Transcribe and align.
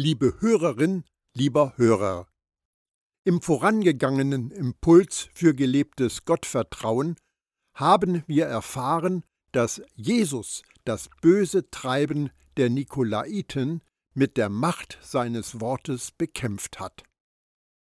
Liebe 0.00 0.36
Hörerin, 0.38 1.02
lieber 1.34 1.72
Hörer, 1.76 2.28
im 3.24 3.42
vorangegangenen 3.42 4.52
Impuls 4.52 5.28
für 5.34 5.54
gelebtes 5.56 6.24
Gottvertrauen 6.24 7.16
haben 7.74 8.22
wir 8.28 8.46
erfahren, 8.46 9.24
dass 9.50 9.82
Jesus 9.96 10.62
das 10.84 11.10
böse 11.20 11.68
Treiben 11.72 12.30
der 12.56 12.70
Nikolaiten 12.70 13.82
mit 14.14 14.36
der 14.36 14.50
Macht 14.50 15.00
seines 15.02 15.60
Wortes 15.60 16.12
bekämpft 16.12 16.78
hat. 16.78 17.02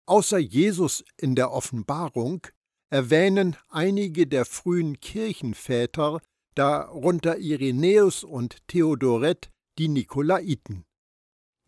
Außer 0.06 0.38
Jesus 0.38 1.04
in 1.18 1.34
der 1.34 1.52
Offenbarung 1.52 2.46
erwähnen 2.92 3.56
einige 3.70 4.28
der 4.28 4.46
frühen 4.46 5.00
Kirchenväter, 5.00 6.22
darunter 6.54 7.40
Irenäus 7.40 8.24
und 8.24 8.58
Theodoret, 8.68 9.50
die 9.80 9.88
Nikolaiten. 9.88 10.86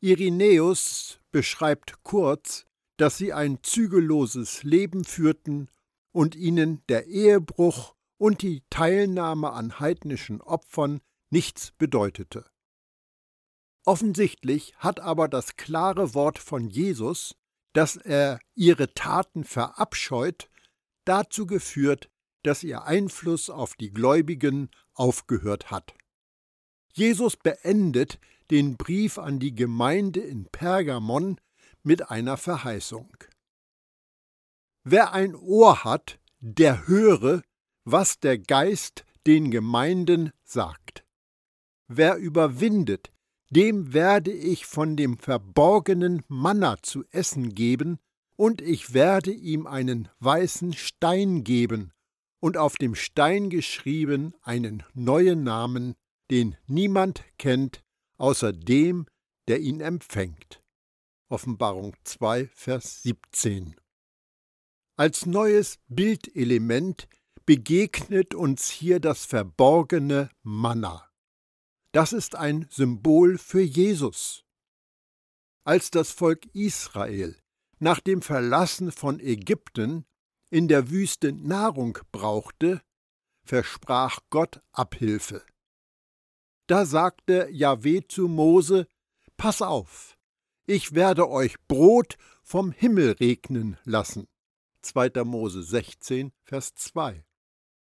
Irenäus 0.06 1.20
beschreibt 1.32 2.04
kurz, 2.04 2.68
dass 2.98 3.18
sie 3.18 3.34
ein 3.34 3.64
zügelloses 3.64 4.62
Leben 4.62 5.04
führten 5.04 5.72
und 6.12 6.36
ihnen 6.36 6.86
der 6.90 7.08
Ehebruch 7.08 7.96
und 8.20 8.44
die 8.44 8.62
Teilnahme 8.70 9.52
an 9.54 9.80
heidnischen 9.80 10.42
Opfern 10.42 11.02
nichts 11.32 11.72
bedeutete. 11.80 12.46
Offensichtlich 13.84 14.76
hat 14.78 15.00
aber 15.00 15.28
das 15.28 15.56
klare 15.56 16.14
Wort 16.14 16.38
von 16.38 16.70
Jesus, 16.70 17.36
dass 17.74 17.96
er 17.96 18.40
ihre 18.54 18.94
Taten 18.94 19.44
verabscheut, 19.44 20.52
dazu 21.06 21.48
geführt, 21.48 22.12
dass 22.44 22.62
ihr 22.62 22.84
Einfluss 22.84 23.50
auf 23.50 23.74
die 23.74 23.90
Gläubigen 23.90 24.70
aufgehört 24.94 25.72
hat. 25.72 25.96
Jesus 26.98 27.36
beendet 27.36 28.20
den 28.52 28.78
Brief 28.78 29.18
an 29.18 29.40
die 29.40 29.54
Gemeinde 29.54 30.22
in 30.22 30.46
Pergamon 30.46 31.38
mit 31.84 32.10
einer 32.10 32.38
Verheißung. 32.38 33.10
Wer 34.84 35.14
ein 35.14 35.36
Ohr 35.36 35.84
hat, 35.84 36.20
der 36.40 36.88
höre, 36.88 37.42
was 37.84 38.20
der 38.20 38.38
Geist 38.38 39.04
den 39.28 39.52
Gemeinden 39.52 40.32
sagt. 40.44 41.04
Wer 41.88 42.16
überwindet, 42.16 43.12
dem 43.50 43.94
werde 43.94 44.32
ich 44.32 44.66
von 44.66 44.96
dem 44.96 45.18
verborgenen 45.18 46.24
Manna 46.28 46.78
zu 46.82 47.04
essen 47.12 47.54
geben, 47.54 48.00
und 48.38 48.62
ich 48.62 48.94
werde 48.94 49.32
ihm 49.32 49.66
einen 49.66 50.10
weißen 50.20 50.74
Stein 50.74 51.44
geben, 51.44 51.92
und 52.40 52.58
auf 52.58 52.76
dem 52.76 52.96
Stein 52.96 53.50
geschrieben 53.50 54.34
einen 54.42 54.84
neuen 54.94 55.44
Namen, 55.44 55.96
den 56.32 56.58
niemand 56.68 57.24
kennt, 57.38 57.84
außer 58.18 58.54
dem, 58.54 59.08
der 59.48 59.60
ihn 59.60 59.82
empfängt. 59.82 60.62
Offenbarung 61.30 61.96
2, 62.04 62.48
Vers 62.54 63.04
17. 63.04 63.76
Als 64.98 65.26
neues 65.26 65.78
Bildelement 65.88 67.08
begegnet 67.46 68.34
uns 68.34 68.70
hier 68.70 69.00
das 69.00 69.26
verborgene 69.26 70.30
Manna. 70.44 71.10
Das 71.92 72.14
ist 72.14 72.36
ein 72.36 72.68
Symbol 72.70 73.38
für 73.38 73.62
Jesus. 73.62 74.44
Als 75.64 75.92
das 75.92 76.12
Volk 76.12 76.46
Israel 76.54 77.40
nach 77.80 78.00
dem 78.00 78.22
Verlassen 78.22 78.92
von 78.92 79.20
Ägypten 79.20 80.06
in 80.50 80.68
der 80.68 80.90
Wüste 80.90 81.34
Nahrung 81.34 81.98
brauchte, 82.12 82.82
versprach 83.44 84.20
Gott 84.30 84.62
Abhilfe. 84.72 85.46
Da 86.68 86.86
sagte 86.86 87.48
Jahweh 87.52 88.02
zu 88.08 88.28
Mose: 88.28 88.88
Pass 89.38 89.62
auf, 89.62 90.18
ich 90.66 90.96
werde 90.96 91.30
euch 91.30 91.58
Brot 91.68 92.18
vom 92.42 92.72
Himmel 92.72 93.12
regnen 93.12 93.78
lassen. 93.84 94.28
2. 94.82 95.24
Mose 95.24 95.64
16, 95.64 96.32
Vers 96.44 96.74
2. 96.74 97.24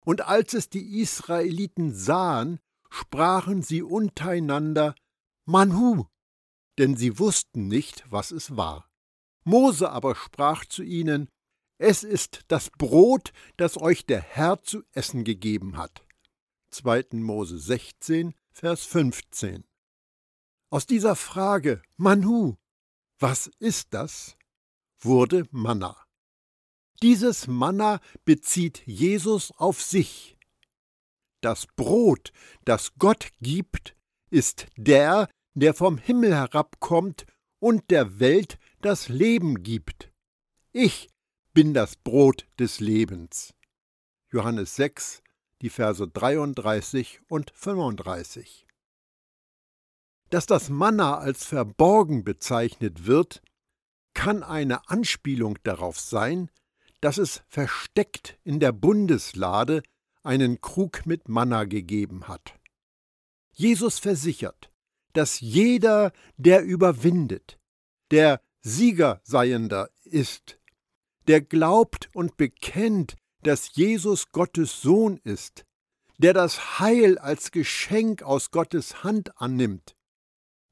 Und 0.04 0.22
als 0.22 0.54
es 0.54 0.70
die 0.70 1.00
Israeliten 1.00 1.94
sahen, 1.94 2.60
sprachen 2.90 3.62
sie 3.62 3.82
untereinander 3.82 4.94
Manhu, 5.44 6.06
denn 6.78 6.96
sie 6.96 7.18
wussten 7.18 7.68
nicht, 7.68 8.04
was 8.10 8.30
es 8.30 8.56
war. 8.56 8.88
Mose 9.44 9.90
aber 9.90 10.14
sprach 10.14 10.64
zu 10.64 10.82
ihnen, 10.82 11.28
Es 11.78 12.04
ist 12.04 12.42
das 12.48 12.70
Brot, 12.70 13.32
das 13.56 13.76
euch 13.76 14.06
der 14.06 14.20
Herr 14.20 14.62
zu 14.62 14.82
essen 14.92 15.24
gegeben 15.24 15.76
hat. 15.76 16.06
2. 16.70 17.06
Mose 17.12 17.58
16, 17.58 18.34
Vers 18.54 18.84
15. 18.84 19.64
Aus 20.70 20.86
dieser 20.86 21.16
Frage 21.16 21.82
Manhu, 21.96 22.56
was 23.18 23.50
ist 23.58 23.94
das, 23.94 24.36
wurde 25.00 25.46
Manna. 25.50 25.96
Dieses 27.02 27.46
Manna 27.46 28.00
bezieht 28.24 28.86
Jesus 28.86 29.52
auf 29.52 29.80
sich. 29.80 30.36
Das 31.40 31.66
Brot, 31.66 32.32
das 32.64 32.94
Gott 32.98 33.30
gibt, 33.40 33.96
ist 34.30 34.66
der, 34.76 35.28
der 35.54 35.72
vom 35.72 35.96
Himmel 35.96 36.34
herabkommt 36.34 37.24
und 37.58 37.90
der 37.90 38.20
Welt 38.20 38.58
das 38.82 39.08
Leben 39.08 39.62
gibt. 39.62 40.12
Ich 40.72 41.08
bin 41.54 41.72
das 41.74 41.96
Brot 41.96 42.46
des 42.58 42.80
Lebens. 42.80 43.54
Johannes 44.30 44.76
6, 44.76 45.21
die 45.62 45.70
Verse 45.70 46.06
33 46.06 47.20
und 47.28 47.52
35. 47.54 48.66
Dass 50.28 50.46
das 50.46 50.68
Manna 50.68 51.18
als 51.18 51.44
verborgen 51.44 52.24
bezeichnet 52.24 53.06
wird, 53.06 53.42
kann 54.14 54.42
eine 54.42 54.88
Anspielung 54.88 55.58
darauf 55.62 55.98
sein, 55.98 56.50
dass 57.00 57.18
es 57.18 57.42
versteckt 57.48 58.38
in 58.44 58.60
der 58.60 58.72
Bundeslade 58.72 59.82
einen 60.22 60.60
Krug 60.60 61.06
mit 61.06 61.28
Manna 61.28 61.64
gegeben 61.64 62.28
hat. 62.28 62.58
Jesus 63.52 63.98
versichert, 63.98 64.70
dass 65.12 65.40
jeder, 65.40 66.12
der 66.36 66.64
überwindet, 66.64 67.58
der 68.10 68.40
Siegerseiender 68.60 69.90
ist, 70.04 70.58
der 71.26 71.40
glaubt 71.40 72.08
und 72.14 72.36
bekennt, 72.36 73.16
dass 73.42 73.74
Jesus 73.74 74.30
Gottes 74.32 74.80
Sohn 74.80 75.18
ist, 75.24 75.64
der 76.18 76.32
das 76.32 76.78
Heil 76.78 77.18
als 77.18 77.50
Geschenk 77.50 78.22
aus 78.22 78.50
Gottes 78.50 79.02
Hand 79.02 79.40
annimmt, 79.40 79.96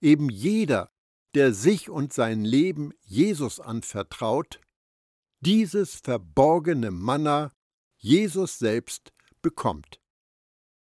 eben 0.00 0.30
jeder, 0.30 0.90
der 1.34 1.52
sich 1.52 1.90
und 1.90 2.12
sein 2.12 2.44
Leben 2.44 2.92
Jesus 3.02 3.60
anvertraut, 3.60 4.60
dieses 5.40 5.96
verborgene 5.96 6.90
Manna 6.90 7.52
Jesus 7.96 8.58
selbst 8.58 9.12
bekommt. 9.42 10.00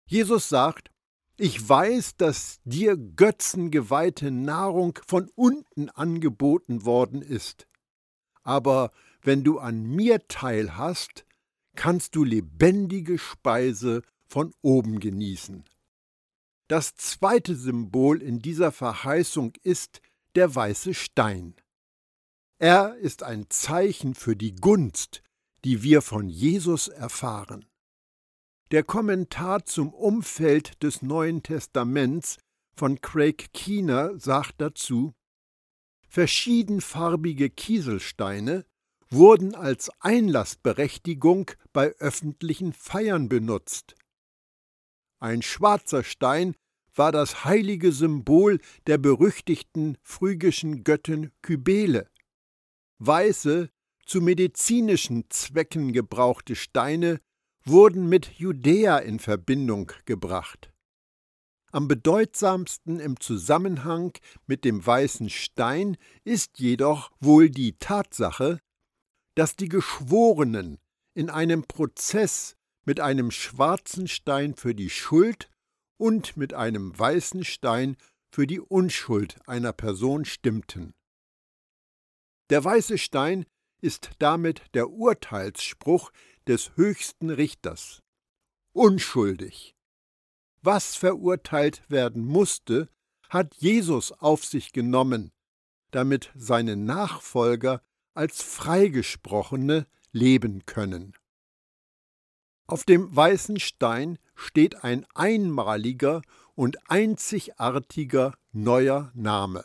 Jesus 0.07 0.49
sagt, 0.49 0.91
ich 1.37 1.67
weiß, 1.67 2.17
dass 2.17 2.61
dir 2.65 2.97
götzengeweihte 2.97 4.31
Nahrung 4.31 4.99
von 5.07 5.31
unten 5.37 5.89
angeboten 5.89 6.85
worden 6.85 7.23
ist. 7.23 7.67
Aber 8.43 8.91
wenn 9.23 9.45
du 9.45 9.59
an 9.59 9.83
mir 9.83 10.27
teilhast, 10.29 11.25
kannst 11.81 12.15
du 12.15 12.25
lebendige 12.25 13.17
Speise 13.17 14.03
von 14.27 14.53
oben 14.61 15.01
genießen. 15.01 15.65
Das 16.69 16.95
zweite 16.95 17.57
Symbol 17.57 18.21
in 18.21 18.41
dieser 18.41 18.71
Verheißung 18.71 19.55
ist 19.63 20.03
der 20.35 20.55
weiße 20.55 20.93
Stein. 20.93 21.55
Er 22.59 22.97
ist 22.97 23.23
ein 23.23 23.49
Zeichen 23.49 24.15
für 24.15 24.37
die 24.37 24.55
Gunst, 24.57 25.23
die 25.65 25.83
wir 25.83 26.03
von 26.03 26.29
Jesus 26.29 26.89
erfahren. 26.89 27.65
Der 28.73 28.85
Kommentar 28.85 29.65
zum 29.65 29.95
Umfeld 29.95 30.83
des 30.83 31.01
Neuen 31.01 31.43
Testaments 31.43 32.37
von 32.77 33.01
Craig 33.01 33.55
Keener 33.55 34.19
sagt 34.21 34.61
dazu, 34.61 35.15
verschiedenfarbige 36.11 37.49
Kieselsteine 37.49 38.67
wurden 39.11 39.55
als 39.55 39.91
Einlassberechtigung 40.01 41.51
bei 41.73 41.95
öffentlichen 41.99 42.73
Feiern 42.73 43.29
benutzt. 43.29 43.95
Ein 45.19 45.43
schwarzer 45.43 46.05
Stein 46.05 46.55
war 46.95 47.13
das 47.13 47.45
heilige 47.45 47.93
Symbol 47.93 48.61
der 48.87 48.99
berüchtigten 48.99 49.99
phrygischen 50.03 50.85
Göttin 50.85 51.31
Kybele. 51.43 52.09
Weiße, 52.99 53.71
zu 54.07 54.21
medizinischen 54.21 55.25
Zwecken 55.31 55.93
gebrauchte 55.93 56.57
Steine 56.57 57.21
wurden 57.65 58.09
mit 58.09 58.39
Judäa 58.39 58.99
in 58.99 59.19
Verbindung 59.19 59.93
gebracht. 60.05 60.73
Am 61.73 61.87
bedeutsamsten 61.87 62.99
im 62.99 63.21
Zusammenhang 63.21 64.13
mit 64.47 64.65
dem 64.65 64.85
weißen 64.85 65.31
Stein 65.31 65.97
ist 66.25 66.59
jedoch 66.59 67.13
wohl 67.21 67.49
die 67.49 67.79
Tatsache, 67.79 68.59
dass 69.35 69.57
die 69.57 69.69
Geschworenen 69.69 70.79
in 71.15 71.31
einem 71.31 71.65
Prozess 71.65 72.57
mit 72.85 73.01
einem 73.01 73.31
schwarzen 73.31 74.09
Stein 74.09 74.55
für 74.55 74.75
die 74.75 74.91
Schuld 74.91 75.51
und 75.97 76.37
mit 76.37 76.55
einem 76.55 76.99
weißen 76.99 77.45
Stein 77.45 77.97
für 78.33 78.47
die 78.47 78.61
Unschuld 78.61 79.37
einer 79.47 79.73
Person 79.73 80.25
stimmten. 80.25 80.95
Der 82.49 82.65
weiße 82.65 82.99
Stein 82.99 83.47
ist 83.81 84.11
damit 84.19 84.63
der 84.75 84.91
Urteilsspruch 84.91 86.11
des 86.47 86.77
höchsten 86.77 87.31
Richters. 87.31 88.03
Unschuldig. 88.73 89.75
Was 90.63 90.97
verurteilt 90.97 91.83
werden 91.89 92.25
musste, 92.25 92.89
hat 93.29 93.55
Jesus 93.57 94.13
auf 94.13 94.45
sich 94.45 94.73
genommen, 94.73 95.33
damit 95.91 96.31
seine 96.35 96.77
Nachfolger 96.77 97.83
als 98.15 98.43
Freigesprochene 98.43 99.87
leben 100.13 100.67
können. 100.67 101.15
Auf 102.67 102.85
dem 102.85 103.15
weißen 103.15 103.59
Stein 103.59 104.19
steht 104.35 104.85
ein 104.85 105.07
einmaliger 105.15 106.23
und 106.55 106.91
einzigartiger 106.91 108.35
neuer 108.53 109.11
Name. 109.15 109.65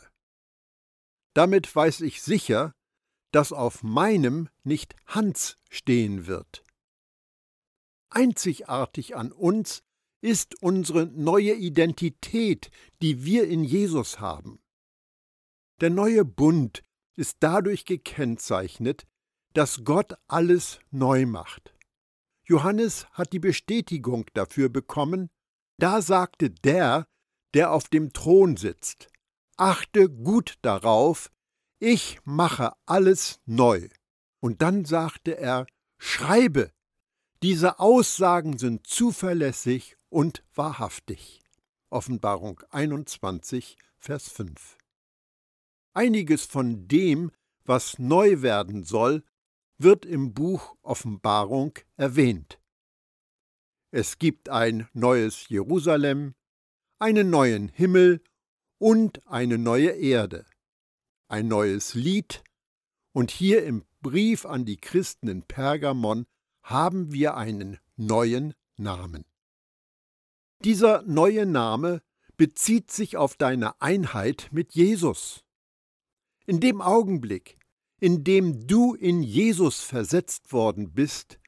Damit 1.34 1.74
weiß 1.74 2.00
ich 2.00 2.22
sicher, 2.22 2.72
dass 3.30 3.52
auf 3.52 3.82
meinem 3.82 4.48
nicht 4.64 4.96
Hans 5.06 5.58
stehen 5.68 6.26
wird. 6.26 6.64
Einzigartig 8.08 9.14
an 9.14 9.32
uns 9.32 9.82
ist 10.20 10.62
unsere 10.62 11.06
neue 11.06 11.54
Identität, 11.54 12.70
die 13.02 13.24
wir 13.24 13.46
in 13.46 13.62
Jesus 13.62 14.18
haben. 14.18 14.60
Der 15.80 15.90
neue 15.90 16.24
Bund 16.24 16.82
ist 17.16 17.38
dadurch 17.40 17.84
gekennzeichnet, 17.84 19.06
dass 19.54 19.84
Gott 19.84 20.14
alles 20.28 20.80
neu 20.90 21.26
macht. 21.26 21.74
Johannes 22.44 23.06
hat 23.10 23.32
die 23.32 23.38
Bestätigung 23.38 24.26
dafür 24.34 24.68
bekommen, 24.68 25.30
da 25.78 26.00
sagte 26.00 26.50
der, 26.50 27.06
der 27.54 27.72
auf 27.72 27.88
dem 27.88 28.12
Thron 28.12 28.56
sitzt, 28.56 29.08
achte 29.56 30.08
gut 30.08 30.58
darauf, 30.62 31.30
ich 31.78 32.18
mache 32.24 32.72
alles 32.86 33.40
neu. 33.46 33.88
Und 34.40 34.62
dann 34.62 34.84
sagte 34.84 35.36
er, 35.36 35.66
schreibe, 35.98 36.70
diese 37.42 37.78
Aussagen 37.78 38.58
sind 38.58 38.86
zuverlässig 38.86 39.96
und 40.08 40.42
wahrhaftig. 40.54 41.42
Offenbarung 41.90 42.60
21, 42.70 43.76
Vers 43.98 44.28
5. 44.28 44.75
Einiges 45.96 46.44
von 46.44 46.88
dem, 46.88 47.32
was 47.64 47.98
neu 47.98 48.42
werden 48.42 48.84
soll, 48.84 49.24
wird 49.78 50.04
im 50.04 50.34
Buch 50.34 50.76
Offenbarung 50.82 51.72
erwähnt. 51.96 52.60
Es 53.90 54.18
gibt 54.18 54.50
ein 54.50 54.88
neues 54.92 55.48
Jerusalem, 55.48 56.34
einen 56.98 57.30
neuen 57.30 57.68
Himmel 57.68 58.22
und 58.78 59.26
eine 59.26 59.56
neue 59.56 59.90
Erde, 59.90 60.44
ein 61.28 61.48
neues 61.48 61.94
Lied, 61.94 62.44
und 63.12 63.30
hier 63.30 63.64
im 63.64 63.82
Brief 64.02 64.44
an 64.44 64.66
die 64.66 64.76
Christen 64.76 65.28
in 65.28 65.44
Pergamon 65.44 66.26
haben 66.62 67.12
wir 67.12 67.38
einen 67.38 67.78
neuen 67.96 68.52
Namen. 68.76 69.24
Dieser 70.62 71.00
neue 71.04 71.46
Name 71.46 72.02
bezieht 72.36 72.90
sich 72.90 73.16
auf 73.16 73.36
deine 73.36 73.80
Einheit 73.80 74.48
mit 74.52 74.74
Jesus. 74.74 75.45
In 76.46 76.60
dem 76.60 76.80
Augenblick, 76.80 77.58
in 77.98 78.22
dem 78.22 78.66
du 78.68 78.94
in 78.94 79.22
Jesus 79.22 79.80
versetzt 79.80 80.52
worden 80.52 80.92
bist, 80.92 81.40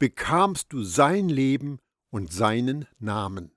bekamst 0.00 0.72
du 0.72 0.82
sein 0.82 1.28
Leben 1.28 1.78
und 2.10 2.32
seinen 2.32 2.86
Namen. 2.98 3.52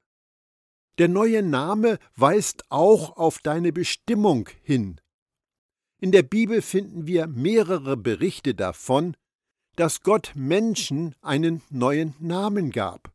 Der 0.99 1.07
neue 1.07 1.41
Name 1.41 1.97
weist 2.15 2.69
auch 2.69 3.17
auf 3.17 3.39
deine 3.39 3.73
Bestimmung 3.73 4.49
hin. 4.61 5.01
In 5.99 6.11
der 6.11 6.21
Bibel 6.21 6.61
finden 6.61 7.07
wir 7.07 7.25
mehrere 7.25 7.97
Berichte 7.97 8.53
davon, 8.53 9.15
dass 9.75 10.01
Gott 10.01 10.33
Menschen 10.35 11.15
einen 11.21 11.63
neuen 11.71 12.13
Namen 12.19 12.69
gab. 12.69 13.11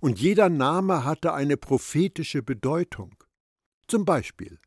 Und 0.00 0.18
jeder 0.18 0.48
Name 0.48 1.04
hatte 1.04 1.32
eine 1.32 1.56
prophetische 1.56 2.42
Bedeutung. 2.42 3.14
Zum 3.86 4.04
Beispiel, 4.04 4.58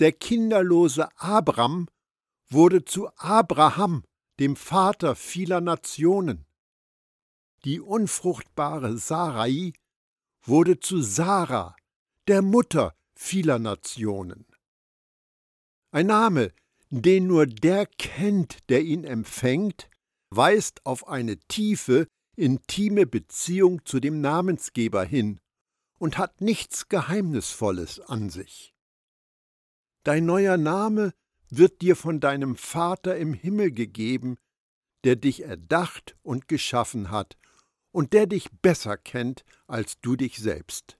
der 0.00 0.12
kinderlose 0.12 1.08
Abram 1.18 1.86
wurde 2.48 2.84
zu 2.84 3.08
Abraham, 3.16 4.02
dem 4.38 4.56
Vater 4.56 5.14
vieler 5.14 5.60
Nationen. 5.60 6.46
Die 7.64 7.80
unfruchtbare 7.80 8.96
Sarai 8.96 9.74
wurde 10.42 10.80
zu 10.80 11.02
Sarah, 11.02 11.76
der 12.26 12.40
Mutter 12.40 12.94
vieler 13.14 13.58
Nationen. 13.58 14.46
Ein 15.90 16.06
Name, 16.06 16.52
den 16.88 17.26
nur 17.26 17.46
der 17.46 17.84
kennt, 17.86 18.70
der 18.70 18.82
ihn 18.82 19.04
empfängt, 19.04 19.90
weist 20.30 20.86
auf 20.86 21.06
eine 21.08 21.38
tiefe, 21.38 22.06
intime 22.36 23.06
Beziehung 23.06 23.84
zu 23.84 24.00
dem 24.00 24.22
Namensgeber 24.22 25.04
hin 25.04 25.40
und 25.98 26.16
hat 26.16 26.40
nichts 26.40 26.88
Geheimnisvolles 26.88 28.00
an 28.00 28.30
sich. 28.30 28.72
Dein 30.04 30.24
neuer 30.24 30.56
Name 30.56 31.12
wird 31.50 31.82
dir 31.82 31.96
von 31.96 32.20
deinem 32.20 32.56
Vater 32.56 33.16
im 33.16 33.34
Himmel 33.34 33.72
gegeben, 33.72 34.36
der 35.04 35.16
dich 35.16 35.42
erdacht 35.42 36.16
und 36.22 36.48
geschaffen 36.48 37.10
hat 37.10 37.36
und 37.92 38.12
der 38.12 38.26
dich 38.26 38.50
besser 38.62 38.96
kennt 38.96 39.44
als 39.66 40.00
du 40.00 40.16
dich 40.16 40.38
selbst. 40.38 40.98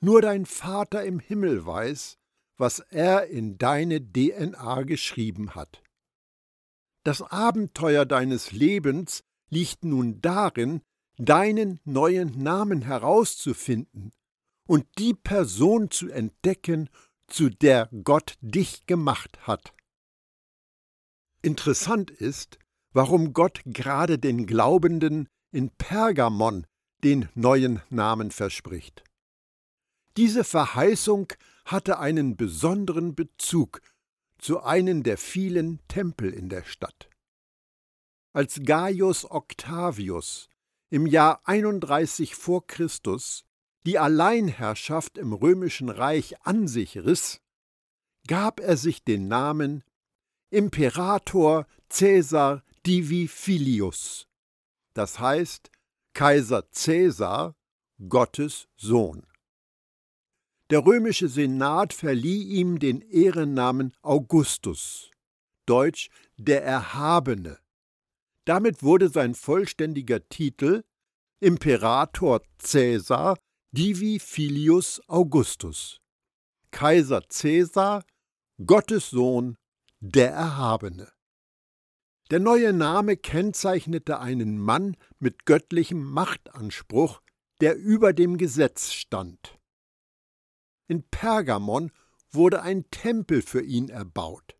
Nur 0.00 0.22
dein 0.22 0.46
Vater 0.46 1.04
im 1.04 1.20
Himmel 1.20 1.64
weiß, 1.64 2.18
was 2.56 2.80
er 2.80 3.26
in 3.26 3.56
deine 3.58 4.00
DNA 4.00 4.82
geschrieben 4.82 5.54
hat. 5.54 5.82
Das 7.04 7.22
Abenteuer 7.22 8.04
deines 8.04 8.52
Lebens 8.52 9.22
liegt 9.48 9.84
nun 9.84 10.20
darin, 10.20 10.82
deinen 11.16 11.80
neuen 11.84 12.42
Namen 12.42 12.82
herauszufinden 12.82 14.12
und 14.66 14.86
die 14.98 15.14
Person 15.14 15.90
zu 15.90 16.10
entdecken 16.10 16.90
zu 17.28 17.50
der 17.50 17.88
Gott 18.04 18.36
dich 18.40 18.86
gemacht 18.86 19.46
hat. 19.46 19.72
Interessant 21.42 22.10
ist, 22.10 22.58
warum 22.92 23.32
Gott 23.32 23.60
gerade 23.64 24.18
den 24.18 24.46
Glaubenden 24.46 25.28
in 25.52 25.70
Pergamon 25.70 26.66
den 27.04 27.28
neuen 27.34 27.80
Namen 27.90 28.30
verspricht. 28.30 29.04
Diese 30.16 30.42
Verheißung 30.42 31.32
hatte 31.64 32.00
einen 32.00 32.36
besonderen 32.36 33.14
Bezug 33.14 33.80
zu 34.38 34.62
einem 34.62 35.02
der 35.02 35.16
vielen 35.16 35.80
Tempel 35.86 36.32
in 36.32 36.48
der 36.48 36.64
Stadt. 36.64 37.08
Als 38.32 38.60
Gaius 38.64 39.30
Octavius 39.30 40.48
im 40.90 41.06
Jahr 41.06 41.40
31 41.44 42.34
vor 42.34 42.66
Christus 42.66 43.44
die 43.86 43.98
Alleinherrschaft 43.98 45.18
im 45.18 45.32
römischen 45.32 45.88
Reich 45.88 46.34
an 46.46 46.68
sich 46.68 46.98
riss, 46.98 47.40
gab 48.26 48.60
er 48.60 48.76
sich 48.76 49.04
den 49.04 49.28
Namen 49.28 49.84
Imperator 50.50 51.66
Caesar 51.88 52.62
Divi 52.86 53.28
Filius, 53.28 54.26
das 54.94 55.18
heißt 55.18 55.70
Kaiser 56.14 56.62
Caesar, 56.72 57.54
Gottes 58.08 58.68
Sohn. 58.76 59.26
Der 60.70 60.84
römische 60.84 61.28
Senat 61.28 61.92
verlieh 61.92 62.42
ihm 62.42 62.78
den 62.78 63.00
Ehrennamen 63.00 63.94
Augustus, 64.02 65.10
deutsch 65.66 66.10
der 66.36 66.62
Erhabene. 66.62 67.58
Damit 68.44 68.82
wurde 68.82 69.08
sein 69.08 69.34
vollständiger 69.34 70.26
Titel 70.28 70.84
Imperator 71.40 72.42
Caesar 72.58 73.38
Divi 73.70 74.18
Filius 74.18 74.98
Augustus. 75.08 76.00
Kaiser 76.70 77.20
Caesar, 77.28 78.02
Gottes 78.64 79.10
Sohn, 79.10 79.58
der 80.00 80.30
Erhabene. 80.30 81.12
Der 82.30 82.40
neue 82.40 82.72
Name 82.72 83.18
kennzeichnete 83.18 84.20
einen 84.20 84.56
Mann 84.58 84.96
mit 85.18 85.44
göttlichem 85.44 86.02
Machtanspruch, 86.02 87.20
der 87.60 87.76
über 87.76 88.14
dem 88.14 88.38
Gesetz 88.38 88.90
stand. 88.90 89.58
In 90.86 91.02
Pergamon 91.02 91.92
wurde 92.30 92.62
ein 92.62 92.88
Tempel 92.90 93.42
für 93.42 93.62
ihn 93.62 93.90
erbaut. 93.90 94.56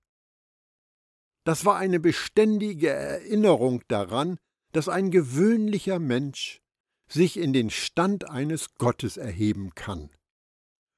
Das 1.44 1.64
war 1.64 1.76
eine 1.76 1.98
beständige 1.98 2.90
Erinnerung 2.90 3.82
daran, 3.88 4.38
dass 4.72 4.86
ein 4.86 5.10
gewöhnlicher 5.10 5.98
Mensch 5.98 6.60
sich 7.08 7.36
in 7.36 7.52
den 7.52 7.70
Stand 7.70 8.28
eines 8.28 8.74
Gottes 8.74 9.16
erheben 9.16 9.74
kann. 9.74 10.10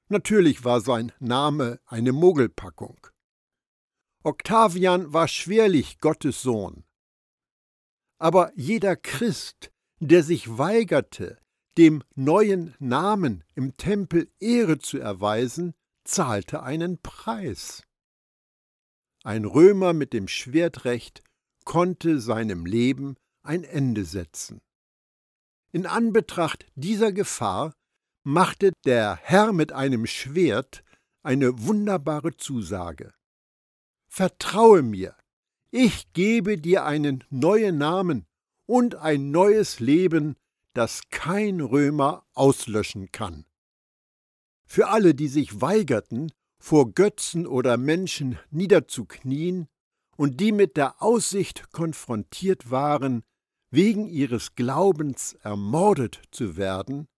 Natürlich 0.08 0.64
war 0.64 0.80
sein 0.80 1.12
Name 1.20 1.80
eine 1.86 2.12
Mogelpackung. 2.12 3.06
Octavian 4.22 5.12
war 5.12 5.28
schwerlich 5.28 6.00
Gottes 6.00 6.42
Sohn. 6.42 6.84
Aber 8.18 8.52
jeder 8.54 8.96
Christ, 8.96 9.70
der 10.00 10.22
sich 10.22 10.58
weigerte, 10.58 11.38
dem 11.78 12.02
neuen 12.14 12.74
Namen 12.78 13.44
im 13.54 13.76
Tempel 13.76 14.30
Ehre 14.40 14.78
zu 14.78 14.98
erweisen, 14.98 15.74
zahlte 16.04 16.62
einen 16.62 17.00
Preis. 17.00 17.82
Ein 19.22 19.44
Römer 19.44 19.92
mit 19.92 20.12
dem 20.12 20.28
Schwertrecht 20.28 21.22
konnte 21.64 22.20
seinem 22.20 22.66
Leben 22.66 23.16
ein 23.42 23.64
Ende 23.64 24.04
setzen. 24.04 24.60
In 25.72 25.86
Anbetracht 25.86 26.66
dieser 26.74 27.12
Gefahr 27.12 27.74
machte 28.24 28.72
der 28.84 29.16
Herr 29.22 29.52
mit 29.52 29.72
einem 29.72 30.06
Schwert 30.06 30.82
eine 31.22 31.64
wunderbare 31.64 32.36
Zusage. 32.36 33.12
Vertraue 34.08 34.82
mir, 34.82 35.16
ich 35.70 36.12
gebe 36.12 36.58
dir 36.58 36.84
einen 36.84 37.22
neuen 37.30 37.78
Namen 37.78 38.26
und 38.66 38.96
ein 38.96 39.30
neues 39.30 39.78
Leben, 39.78 40.36
das 40.74 41.02
kein 41.10 41.60
Römer 41.60 42.26
auslöschen 42.34 43.12
kann. 43.12 43.44
Für 44.66 44.88
alle, 44.88 45.14
die 45.14 45.28
sich 45.28 45.60
weigerten, 45.60 46.32
vor 46.58 46.92
Götzen 46.92 47.46
oder 47.46 47.76
Menschen 47.76 48.38
niederzuknien 48.50 49.68
und 50.16 50.40
die 50.40 50.52
mit 50.52 50.76
der 50.76 51.00
Aussicht 51.02 51.70
konfrontiert 51.72 52.70
waren, 52.70 53.22
wegen 53.70 54.08
ihres 54.08 54.54
Glaubens 54.54 55.34
ermordet 55.42 56.20
zu 56.30 56.56
werden, 56.56 57.08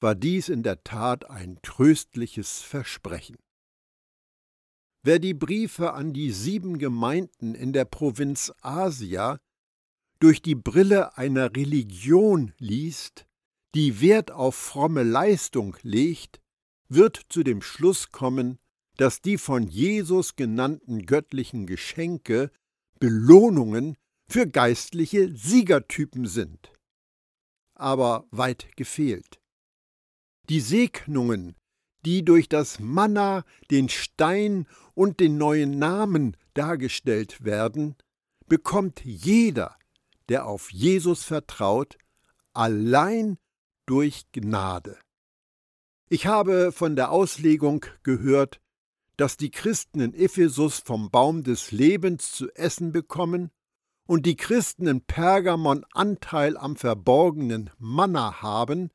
war 0.00 0.14
dies 0.14 0.48
in 0.48 0.62
der 0.62 0.82
Tat 0.82 1.28
ein 1.28 1.58
tröstliches 1.62 2.62
Versprechen. 2.62 3.36
Wer 5.02 5.18
die 5.18 5.34
Briefe 5.34 5.92
an 5.94 6.12
die 6.12 6.30
sieben 6.30 6.78
Gemeinden 6.78 7.54
in 7.54 7.72
der 7.72 7.86
Provinz 7.86 8.52
Asia 8.60 9.38
durch 10.20 10.42
die 10.42 10.54
Brille 10.54 11.16
einer 11.16 11.56
Religion 11.56 12.52
liest, 12.58 13.26
die 13.74 14.00
Wert 14.00 14.30
auf 14.30 14.54
fromme 14.54 15.02
Leistung 15.02 15.76
legt, 15.82 16.40
wird 16.88 17.20
zu 17.28 17.42
dem 17.42 17.62
Schluss 17.62 18.10
kommen, 18.10 18.58
dass 18.96 19.22
die 19.22 19.38
von 19.38 19.66
Jesus 19.66 20.36
genannten 20.36 21.06
göttlichen 21.06 21.66
Geschenke 21.66 22.50
Belohnungen 22.98 23.96
für 24.30 24.46
geistliche 24.46 25.34
Siegertypen 25.36 26.24
sind. 26.24 26.72
Aber 27.74 28.28
weit 28.30 28.68
gefehlt. 28.76 29.40
Die 30.48 30.60
Segnungen, 30.60 31.56
die 32.04 32.24
durch 32.24 32.48
das 32.48 32.78
Manna, 32.78 33.44
den 33.72 33.88
Stein 33.88 34.68
und 34.94 35.18
den 35.18 35.36
neuen 35.36 35.78
Namen 35.78 36.36
dargestellt 36.54 37.44
werden, 37.44 37.96
bekommt 38.46 39.04
jeder, 39.04 39.76
der 40.28 40.46
auf 40.46 40.70
Jesus 40.70 41.24
vertraut, 41.24 41.98
allein 42.52 43.36
durch 43.86 44.30
Gnade. 44.30 44.96
Ich 46.08 46.26
habe 46.26 46.70
von 46.70 46.94
der 46.94 47.10
Auslegung 47.10 47.84
gehört, 48.04 48.60
dass 49.16 49.36
die 49.36 49.50
Christen 49.50 50.00
in 50.00 50.14
Ephesus 50.14 50.78
vom 50.78 51.10
Baum 51.10 51.42
des 51.42 51.72
Lebens 51.72 52.30
zu 52.30 52.48
essen 52.54 52.92
bekommen 52.92 53.50
und 54.10 54.26
die 54.26 54.34
Christen 54.34 54.88
in 54.88 55.02
Pergamon 55.02 55.86
Anteil 55.92 56.56
am 56.56 56.74
verborgenen 56.74 57.70
Manna 57.78 58.42
haben, 58.42 58.90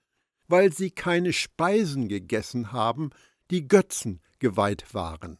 weil 0.50 0.74
sie 0.74 0.92
keine 0.92 1.32
Speisen 1.32 2.10
gegessen 2.10 2.74
haben, 2.74 3.12
die 3.50 3.66
Götzen 3.66 4.20
geweiht 4.40 4.94
waren. 4.94 5.40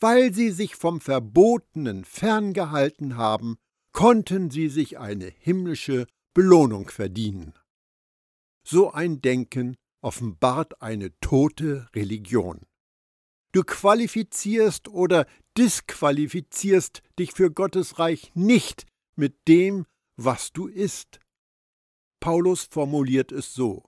Weil 0.00 0.32
sie 0.32 0.50
sich 0.52 0.74
vom 0.74 1.02
Verbotenen 1.02 2.06
ferngehalten 2.06 3.18
haben, 3.18 3.58
konnten 3.92 4.50
sie 4.50 4.70
sich 4.70 4.98
eine 4.98 5.26
himmlische 5.26 6.06
Belohnung 6.32 6.88
verdienen. 6.88 7.52
So 8.64 8.90
ein 8.90 9.20
Denken 9.20 9.76
offenbart 10.00 10.80
eine 10.80 11.10
tote 11.20 11.90
Religion. 11.94 12.64
Du 13.52 13.64
qualifizierst 13.64 14.88
oder 14.88 15.26
disqualifizierst 15.58 17.02
dich 17.18 17.32
für 17.32 17.50
Gottes 17.50 17.98
Reich 17.98 18.30
nicht 18.34 18.86
mit 19.16 19.48
dem, 19.48 19.84
was 20.16 20.52
du 20.52 20.68
isst. 20.68 21.20
Paulus 22.20 22.64
formuliert 22.64 23.32
es 23.32 23.54
so 23.54 23.84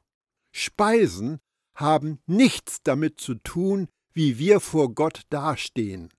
Speisen 0.52 1.40
haben 1.74 2.20
nichts 2.26 2.82
damit 2.82 3.20
zu 3.20 3.36
tun, 3.36 3.88
wie 4.12 4.38
wir 4.38 4.60
vor 4.60 4.94
Gott 4.94 5.22
dastehen. 5.30 6.12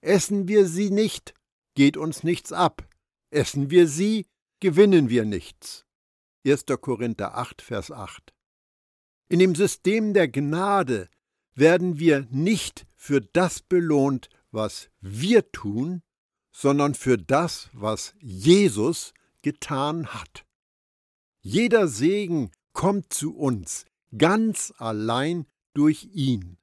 Essen 0.00 0.48
wir 0.48 0.66
sie 0.66 0.90
nicht, 0.90 1.34
geht 1.74 1.96
uns 1.96 2.22
nichts 2.22 2.52
ab. 2.52 2.88
Essen 3.30 3.70
wir 3.70 3.86
sie, 3.86 4.26
gewinnen 4.60 5.10
wir 5.10 5.24
nichts. 5.24 5.84
1. 6.46 6.64
Korinther 6.80 7.36
8, 7.36 7.60
Vers 7.60 7.90
8. 7.90 8.32
In 9.28 9.38
dem 9.38 9.54
System 9.54 10.14
der 10.14 10.28
Gnade 10.28 11.08
werden 11.54 11.98
wir 11.98 12.26
nicht 12.30 12.86
für 12.96 13.20
das 13.20 13.60
belohnt, 13.60 14.30
was 14.50 14.90
wir 15.00 15.50
tun, 15.52 16.02
sondern 16.52 16.94
für 16.94 17.16
das, 17.18 17.70
was 17.72 18.14
Jesus 18.20 19.14
getan 19.42 20.08
hat. 20.08 20.44
Jeder 21.42 21.88
Segen 21.88 22.50
kommt 22.72 23.12
zu 23.12 23.36
uns 23.36 23.86
ganz 24.16 24.72
allein 24.78 25.46
durch 25.74 26.08
ihn. 26.12 26.58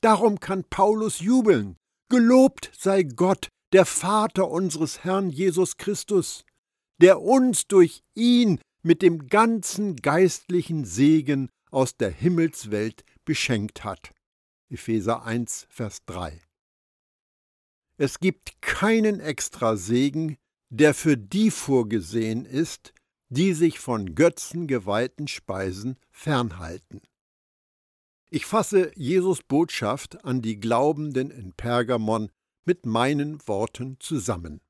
Darum 0.00 0.40
kann 0.40 0.64
Paulus 0.64 1.20
jubeln. 1.20 1.76
Gelobt 2.08 2.70
sei 2.76 3.02
Gott, 3.02 3.48
der 3.72 3.84
Vater 3.84 4.48
unseres 4.48 5.04
Herrn 5.04 5.30
Jesus 5.30 5.76
Christus, 5.76 6.44
der 7.00 7.20
uns 7.20 7.66
durch 7.66 8.02
ihn 8.14 8.60
mit 8.82 9.02
dem 9.02 9.26
ganzen 9.26 9.96
geistlichen 9.96 10.84
Segen 10.84 11.50
aus 11.70 11.96
der 11.96 12.10
Himmelswelt 12.10 13.04
beschenkt 13.24 13.84
hat. 13.84 14.12
Epheser 14.70 15.24
1, 15.24 15.66
Vers 15.68 16.04
3. 16.06 16.45
Es 17.98 18.20
gibt 18.20 18.60
keinen 18.60 19.20
Extrasegen, 19.20 20.36
der 20.68 20.92
für 20.92 21.16
die 21.16 21.50
vorgesehen 21.50 22.44
ist, 22.44 22.92
die 23.28 23.54
sich 23.54 23.78
von 23.78 24.14
Götzen 24.14 24.66
geweihten 24.66 25.28
Speisen 25.28 25.96
fernhalten. 26.10 27.00
Ich 28.28 28.44
fasse 28.44 28.92
Jesus 28.96 29.42
Botschaft 29.42 30.24
an 30.24 30.42
die 30.42 30.58
Glaubenden 30.58 31.30
in 31.30 31.52
Pergamon 31.52 32.30
mit 32.64 32.84
meinen 32.84 33.40
Worten 33.46 33.96
zusammen. 34.00 34.60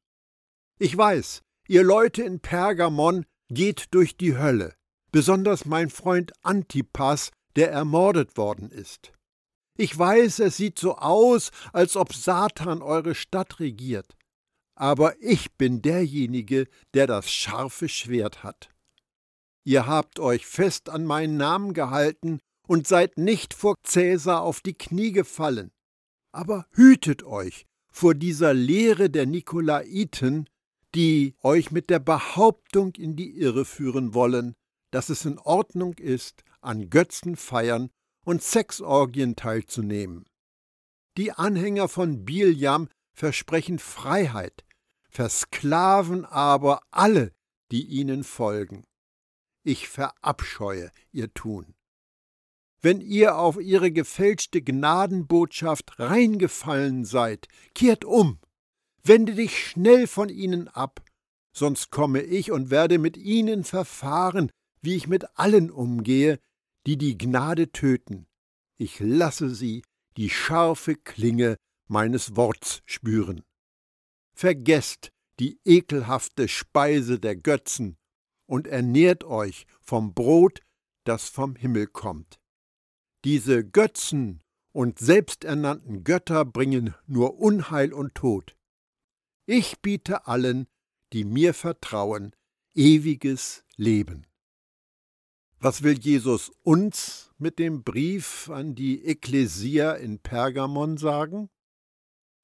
Ich 0.79 0.97
weiß, 0.97 1.43
ihr 1.67 1.83
Leute 1.83 2.23
in 2.23 2.41
Pergamon 2.41 3.25
geht 3.49 3.87
durch 3.93 4.17
die 4.17 4.37
Hölle, 4.37 4.75
besonders 5.11 5.65
mein 5.65 5.91
Freund 5.91 6.33
Antipas, 6.43 7.31
der 7.57 7.73
ermordet 7.73 8.37
worden 8.37 8.71
ist. 8.71 9.13
Ich 9.77 9.97
weiß, 9.97 10.39
es 10.41 10.57
sieht 10.57 10.79
so 10.79 10.97
aus, 10.97 11.51
als 11.73 11.97
ob 11.97 12.15
Satan 12.15 12.83
eure 12.83 13.15
Stadt 13.15 13.61
regiert. 13.61 14.17
Aber 14.75 15.21
ich 15.23 15.53
bin 15.53 15.83
derjenige, 15.83 16.69
der 16.95 17.07
das 17.07 17.31
scharfe 17.31 17.89
Schwert 17.89 18.43
hat. 18.43 18.71
Ihr 19.65 19.87
habt 19.87 20.19
euch 20.19 20.47
fest 20.47 20.89
an 20.89 21.05
meinen 21.05 21.37
Namen 21.37 21.75
gehalten 21.75 22.41
und 22.67 22.87
seid 22.87 23.19
nicht 23.19 23.55
vor 23.55 23.75
Cäsar 23.85 24.43
auf 24.43 24.61
die 24.61 24.75
Knie 24.75 25.13
gefallen. 25.13 25.73
Aber 26.33 26.67
hütet 26.73 27.23
euch 27.25 27.67
vor 27.91 28.15
dieser 28.15 28.55
Lehre 28.55 29.09
der 29.11 29.27
Nikolaiten, 29.27 30.49
die 30.95 31.35
euch 31.43 31.71
mit 31.71 31.91
der 31.91 31.99
Behauptung 31.99 32.95
in 32.95 33.17
die 33.17 33.39
Irre 33.39 33.65
führen 33.65 34.15
wollen, 34.15 34.55
dass 34.91 35.09
es 35.09 35.25
in 35.25 35.39
Ordnung 35.39 35.95
ist, 35.95 36.45
an 36.61 36.91
Götzenfeiern 36.91 37.91
und 38.27 38.43
Sexorgien 38.43 39.37
teilzunehmen. 39.37 40.27
Die 41.17 41.33
Anhänger 41.33 41.89
von 41.89 42.25
Biljam 42.25 42.89
versprechen 43.13 43.79
Freiheit, 43.79 44.65
versklaven 45.09 46.25
aber 46.25 46.81
alle, 46.91 47.33
die 47.71 47.87
ihnen 47.87 48.25
folgen. 48.25 48.85
Ich 49.63 49.89
verabscheue 49.89 50.91
ihr 51.13 51.33
Tun. 51.33 51.75
Wenn 52.83 53.01
ihr 53.01 53.39
auf 53.39 53.59
ihre 53.61 53.93
gefälschte 53.93 54.61
Gnadenbotschaft 54.61 55.99
reingefallen 55.99 57.05
seid, 57.05 57.47
kehrt 57.75 58.05
um, 58.05 58.41
wende 59.05 59.35
dich 59.35 59.65
schnell 59.65 60.07
von 60.07 60.29
ihnen 60.29 60.69
ab, 60.69 61.01
sonst 61.53 61.91
komme 61.91 62.23
ich 62.23 62.51
und 62.51 62.71
werde 62.71 62.99
mit 62.99 63.17
ihnen 63.17 63.63
verfahren, 63.63 64.51
wie 64.83 64.97
ich 64.97 65.07
mit 65.07 65.39
allen 65.39 65.71
umgehe, 65.71 66.39
die 66.87 66.97
die 66.97 67.19
Gnade 67.19 67.73
töten. 67.73 68.27
Ich 68.79 69.01
lasse 69.01 69.55
sie 69.55 69.83
die 70.17 70.31
scharfe 70.31 70.95
Klinge 70.95 71.57
meines 71.89 72.37
Worts 72.37 72.83
spüren. 72.87 73.43
Vergesst 74.35 75.13
die 75.41 75.61
ekelhafte 75.65 76.49
Speise 76.49 77.19
der 77.19 77.37
Götzen 77.37 77.97
und 78.47 78.67
ernährt 78.67 79.25
euch 79.25 79.67
vom 79.81 80.15
Brot, 80.15 80.61
das 81.05 81.29
vom 81.29 81.57
Himmel 81.57 81.87
kommt. 81.87 82.39
Diese 83.25 83.65
Götzen 83.65 84.43
und 84.73 84.99
selbsternannten 84.99 86.05
Götter 86.05 86.45
bringen 86.45 86.95
nur 87.07 87.39
Unheil 87.39 87.93
und 87.93 88.15
Tod. 88.15 88.57
Ich 89.47 89.81
biete 89.81 90.27
allen, 90.27 90.67
die 91.13 91.25
mir 91.25 91.55
vertrauen, 91.55 92.35
ewiges 92.75 93.65
Leben. 93.77 94.27
Was 95.67 95.83
will 95.83 95.99
Jesus 95.99 96.53
uns 96.63 97.33
mit 97.39 97.59
dem 97.59 97.83
Brief 97.83 98.49
an 98.51 98.77
die 98.77 99.05
Ekklesia 99.05 99.95
in 99.95 100.21
Pergamon 100.21 100.97
sagen? 100.97 101.51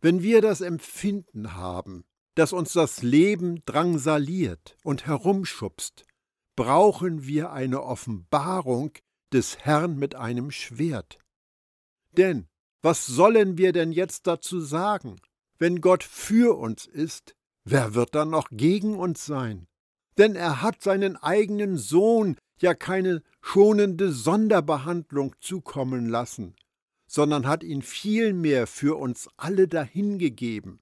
Wenn 0.01 0.25
wir 0.25 0.41
das 0.41 0.61
Empfinden 0.61 1.55
haben, 1.55 2.03
dass 2.35 2.53
uns 2.53 2.73
das 2.73 3.01
Leben 3.01 3.65
drangsaliert 3.65 4.77
und 4.83 5.07
herumschubst, 5.07 6.05
brauchen 6.57 7.25
wir 7.25 7.53
eine 7.53 7.85
Offenbarung 7.85 8.91
des 9.33 9.57
Herrn 9.59 10.01
mit 10.01 10.17
einem 10.17 10.51
Schwert. 10.51 11.21
Denn 12.17 12.49
was 12.83 13.07
sollen 13.07 13.57
wir 13.57 13.73
denn 13.73 13.93
jetzt 13.93 14.27
dazu 14.27 14.61
sagen? 14.61 15.21
Wenn 15.61 15.81
Gott 15.81 16.03
für 16.03 16.59
uns 16.59 16.87
ist, 16.87 17.37
wer 17.63 17.95
wird 17.95 18.17
dann 18.17 18.31
noch 18.31 18.49
gegen 18.51 18.99
uns 18.99 19.25
sein? 19.25 19.69
Denn 20.19 20.35
er 20.35 20.61
hat 20.61 20.83
seinen 20.83 21.17
eigenen 21.17 21.79
Sohn 21.79 22.37
ja 22.63 22.75
keine 22.75 23.23
schonende 23.41 24.13
Sonderbehandlung 24.13 25.35
zukommen 25.41 26.09
lassen, 26.09 26.55
sondern 27.07 27.47
hat 27.47 27.63
ihn 27.63 27.83
vielmehr 27.83 28.67
für 28.67 28.99
uns 28.99 29.29
alle 29.37 29.69
dahingegeben. 29.69 30.81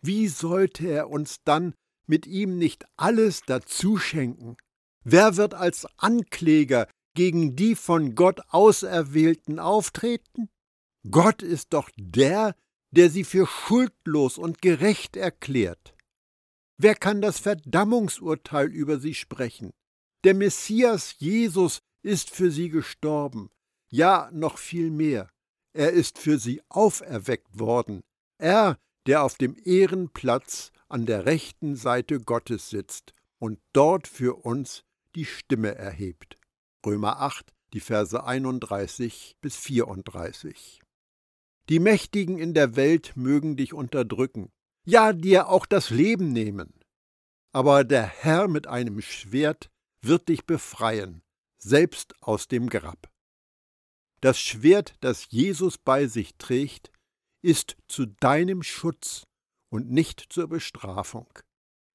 Wie 0.00 0.28
sollte 0.28 0.88
er 0.88 1.10
uns 1.10 1.42
dann 1.44 1.74
mit 2.06 2.26
ihm 2.26 2.58
nicht 2.58 2.86
alles 2.96 3.42
dazu 3.46 3.98
schenken? 3.98 4.56
Wer 5.04 5.36
wird 5.36 5.54
als 5.54 5.86
Ankläger 5.98 6.88
gegen 7.14 7.56
die 7.56 7.74
von 7.74 8.14
Gott 8.14 8.40
Auserwählten 8.48 9.58
auftreten? 9.58 10.48
Gott 11.10 11.42
ist 11.42 11.72
doch 11.72 11.90
der, 11.96 12.54
der 12.90 13.10
sie 13.10 13.24
für 13.24 13.46
schuldlos 13.46 14.38
und 14.38 14.62
gerecht 14.62 15.16
erklärt. 15.16 15.94
Wer 16.78 16.94
kann 16.94 17.20
das 17.20 17.38
Verdammungsurteil 17.38 18.68
über 18.68 18.98
sie 18.98 19.14
sprechen? 19.14 19.72
Der 20.26 20.34
Messias 20.34 21.14
Jesus 21.18 21.82
ist 22.02 22.30
für 22.30 22.50
sie 22.50 22.68
gestorben, 22.68 23.48
ja 23.90 24.28
noch 24.32 24.58
viel 24.58 24.90
mehr, 24.90 25.30
er 25.72 25.92
ist 25.92 26.18
für 26.18 26.40
sie 26.40 26.60
auferweckt 26.68 27.60
worden, 27.60 28.02
er, 28.36 28.76
der 29.06 29.22
auf 29.22 29.36
dem 29.36 29.54
Ehrenplatz 29.62 30.72
an 30.88 31.06
der 31.06 31.26
rechten 31.26 31.76
Seite 31.76 32.18
Gottes 32.18 32.70
sitzt 32.70 33.14
und 33.38 33.60
dort 33.72 34.08
für 34.08 34.44
uns 34.44 34.82
die 35.14 35.26
Stimme 35.26 35.76
erhebt. 35.76 36.36
Römer 36.84 37.20
8, 37.20 37.52
die 37.72 37.78
Verse 37.78 38.24
31 38.24 39.36
bis 39.40 39.54
34. 39.54 40.80
Die 41.68 41.78
Mächtigen 41.78 42.40
in 42.40 42.52
der 42.52 42.74
Welt 42.74 43.12
mögen 43.14 43.56
dich 43.56 43.72
unterdrücken, 43.74 44.50
ja 44.84 45.12
dir 45.12 45.48
auch 45.48 45.66
das 45.66 45.90
Leben 45.90 46.32
nehmen. 46.32 46.74
Aber 47.52 47.84
der 47.84 48.02
Herr 48.02 48.48
mit 48.48 48.66
einem 48.66 49.00
Schwert 49.00 49.70
wird 50.02 50.28
dich 50.28 50.46
befreien, 50.46 51.22
selbst 51.58 52.14
aus 52.22 52.48
dem 52.48 52.68
Grab. 52.68 53.10
Das 54.20 54.38
Schwert, 54.38 54.94
das 55.00 55.30
Jesus 55.30 55.78
bei 55.78 56.06
sich 56.06 56.36
trägt, 56.36 56.90
ist 57.42 57.76
zu 57.86 58.06
deinem 58.06 58.62
Schutz 58.62 59.26
und 59.68 59.90
nicht 59.90 60.26
zur 60.30 60.48
Bestrafung. 60.48 61.28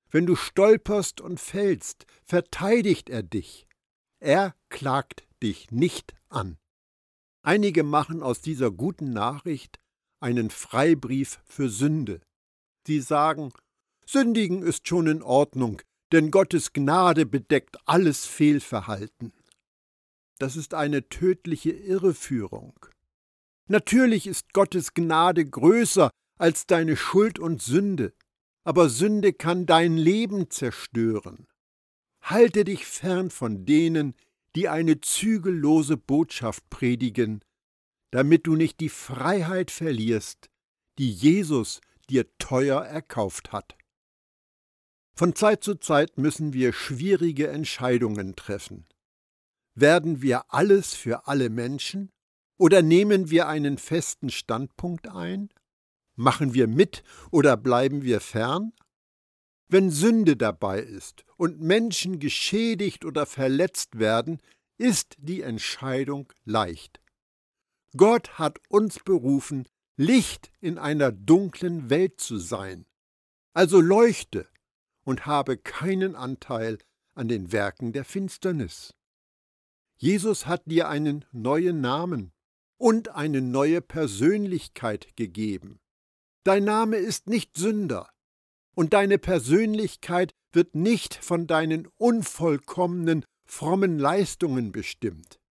Wenn 0.09 0.25
du 0.25 0.35
stolperst 0.35 1.21
und 1.21 1.39
fällst, 1.39 2.05
verteidigt 2.23 3.09
er 3.09 3.23
dich. 3.23 3.67
Er 4.19 4.55
klagt 4.69 5.27
dich 5.41 5.71
nicht 5.71 6.13
an. 6.29 6.57
Einige 7.43 7.83
machen 7.83 8.21
aus 8.21 8.41
dieser 8.41 8.71
guten 8.71 9.13
Nachricht 9.13 9.79
einen 10.19 10.51
Freibrief 10.51 11.39
für 11.43 11.69
Sünde. 11.69 12.21
Sie 12.85 12.99
sagen, 12.99 13.51
Sündigen 14.05 14.61
ist 14.61 14.87
schon 14.87 15.07
in 15.07 15.23
Ordnung, 15.23 15.81
denn 16.11 16.31
Gottes 16.31 16.73
Gnade 16.73 17.25
bedeckt 17.25 17.77
alles 17.85 18.25
Fehlverhalten. 18.25 19.33
Das 20.39 20.55
ist 20.55 20.73
eine 20.73 21.07
tödliche 21.07 21.71
Irreführung. 21.71 22.73
Natürlich 23.67 24.27
ist 24.27 24.53
Gottes 24.53 24.93
Gnade 24.93 25.45
größer 25.45 26.09
als 26.37 26.65
deine 26.65 26.97
Schuld 26.97 27.39
und 27.39 27.61
Sünde, 27.61 28.13
aber 28.63 28.89
Sünde 28.89 29.33
kann 29.33 29.65
dein 29.65 29.97
Leben 29.97 30.49
zerstören. 30.49 31.47
Halte 32.21 32.65
dich 32.65 32.85
fern 32.85 33.29
von 33.29 33.65
denen, 33.65 34.15
die 34.55 34.67
eine 34.67 34.99
zügellose 34.99 35.97
Botschaft 35.97 36.69
predigen, 36.69 37.41
damit 38.11 38.47
du 38.47 38.55
nicht 38.55 38.79
die 38.79 38.89
Freiheit 38.89 39.71
verlierst, 39.71 40.49
die 40.97 41.11
Jesus 41.11 41.79
dir 42.09 42.25
teuer 42.37 42.83
erkauft 42.83 43.51
hat. 43.51 43.77
Von 45.13 45.35
Zeit 45.35 45.63
zu 45.63 45.75
Zeit 45.75 46.17
müssen 46.17 46.53
wir 46.53 46.73
schwierige 46.73 47.49
Entscheidungen 47.49 48.35
treffen. 48.35 48.87
Werden 49.75 50.21
wir 50.21 50.53
alles 50.53 50.93
für 50.93 51.27
alle 51.27 51.49
Menschen 51.49 52.11
oder 52.57 52.81
nehmen 52.81 53.29
wir 53.29 53.47
einen 53.47 53.77
festen 53.77 54.29
Standpunkt 54.29 55.09
ein? 55.09 55.49
Machen 56.15 56.53
wir 56.53 56.67
mit 56.67 57.03
oder 57.31 57.57
bleiben 57.57 58.03
wir 58.03 58.19
fern? 58.19 58.73
Wenn 59.67 59.89
Sünde 59.89 60.35
dabei 60.35 60.81
ist 60.81 61.25
und 61.37 61.61
Menschen 61.61 62.19
geschädigt 62.19 63.05
oder 63.05 63.25
verletzt 63.25 63.97
werden, 63.97 64.41
ist 64.77 65.15
die 65.19 65.41
Entscheidung 65.41 66.31
leicht. 66.43 66.99
Gott 67.95 68.37
hat 68.37 68.59
uns 68.67 68.99
berufen, 68.99 69.67
Licht 69.95 70.51
in 70.59 70.77
einer 70.77 71.11
dunklen 71.11 71.89
Welt 71.89 72.19
zu 72.19 72.37
sein. 72.37 72.85
Also 73.53 73.79
leuchte 73.79 74.47
und 75.11 75.25
habe 75.25 75.57
keinen 75.57 76.15
Anteil 76.15 76.77
an 77.15 77.27
den 77.27 77.51
Werken 77.51 77.91
der 77.91 78.05
Finsternis. 78.05 78.93
Jesus 79.97 80.45
hat 80.45 80.61
dir 80.65 80.87
einen 80.87 81.25
neuen 81.33 81.81
Namen 81.81 82.31
und 82.77 83.09
eine 83.09 83.41
neue 83.41 83.81
Persönlichkeit 83.81 85.17
gegeben. 85.17 85.81
Dein 86.45 86.63
Name 86.63 86.95
ist 86.95 87.27
nicht 87.27 87.57
Sünder, 87.57 88.09
und 88.73 88.93
deine 88.93 89.17
Persönlichkeit 89.17 90.31
wird 90.53 90.75
nicht 90.75 91.13
von 91.15 91.45
deinen 91.45 91.89
unvollkommenen, 91.97 93.25
frommen 93.43 93.99
Leistungen 93.99 94.71
bestimmt. 94.71 95.41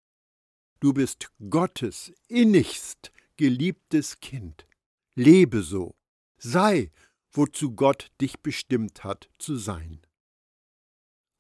Du 0.81 0.95
bist 0.95 1.31
Gottes 1.51 2.15
innigst 2.29 3.13
geliebtes 3.37 4.21
Kind. 4.21 4.67
Lebe 5.15 5.61
so, 5.61 5.95
sei 6.39 6.91
wozu 7.33 7.75
Gott 7.75 8.11
dich 8.21 8.41
bestimmt 8.41 9.05
hat 9.05 9.31
zu 9.39 9.57
sein. 9.57 10.01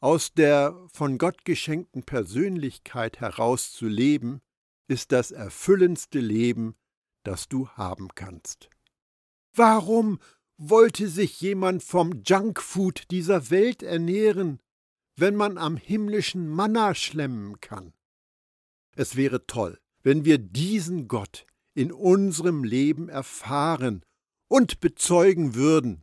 Aus 0.00 0.32
der 0.32 0.74
von 0.92 1.18
Gott 1.18 1.44
geschenkten 1.44 2.04
Persönlichkeit 2.04 3.20
heraus 3.20 3.72
zu 3.72 3.86
leben, 3.86 4.40
ist 4.88 5.12
das 5.12 5.30
erfüllendste 5.30 6.20
Leben, 6.20 6.74
das 7.22 7.48
du 7.48 7.68
haben 7.68 8.08
kannst. 8.14 8.70
Warum 9.54 10.18
wollte 10.56 11.08
sich 11.08 11.40
jemand 11.40 11.82
vom 11.82 12.22
Junkfood 12.24 13.10
dieser 13.10 13.50
Welt 13.50 13.82
ernähren, 13.82 14.60
wenn 15.16 15.36
man 15.36 15.58
am 15.58 15.76
himmlischen 15.76 16.48
Manna 16.48 16.94
schlemmen 16.94 17.60
kann? 17.60 17.92
Es 18.96 19.16
wäre 19.16 19.46
toll, 19.46 19.78
wenn 20.02 20.24
wir 20.24 20.38
diesen 20.38 21.08
Gott 21.08 21.46
in 21.74 21.92
unserem 21.92 22.64
Leben 22.64 23.08
erfahren 23.08 24.04
und 24.50 24.80
bezeugen 24.80 25.54
würden. 25.54 26.02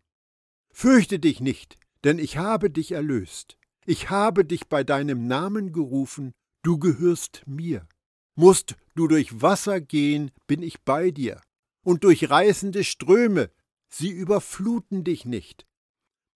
Fürchte 0.72 1.20
dich 1.20 1.42
nicht, 1.42 1.78
denn 2.04 2.18
ich 2.18 2.38
habe 2.38 2.70
dich 2.70 2.94
erlöst. 2.94 3.58
Ich 3.86 4.10
habe 4.10 4.46
dich 4.46 4.68
bei 4.68 4.84
deinem 4.84 5.28
Namen 5.28 5.74
gerufen, 5.74 6.32
du 6.64 6.80
gehörst 6.80 7.44
mir. 7.46 7.88
Musst 8.36 8.76
du 8.96 9.08
durch 9.08 9.42
Wasser 9.42 9.82
gehen, 9.82 10.32
bin 10.48 10.64
ich 10.64 10.82
bei 10.82 11.12
dir, 11.12 11.42
und 11.84 12.04
durch 12.04 12.30
reißende 12.30 12.84
Ströme, 12.84 13.52
sie 13.90 14.10
überfluten 14.10 15.04
dich 15.04 15.26
nicht. 15.26 15.66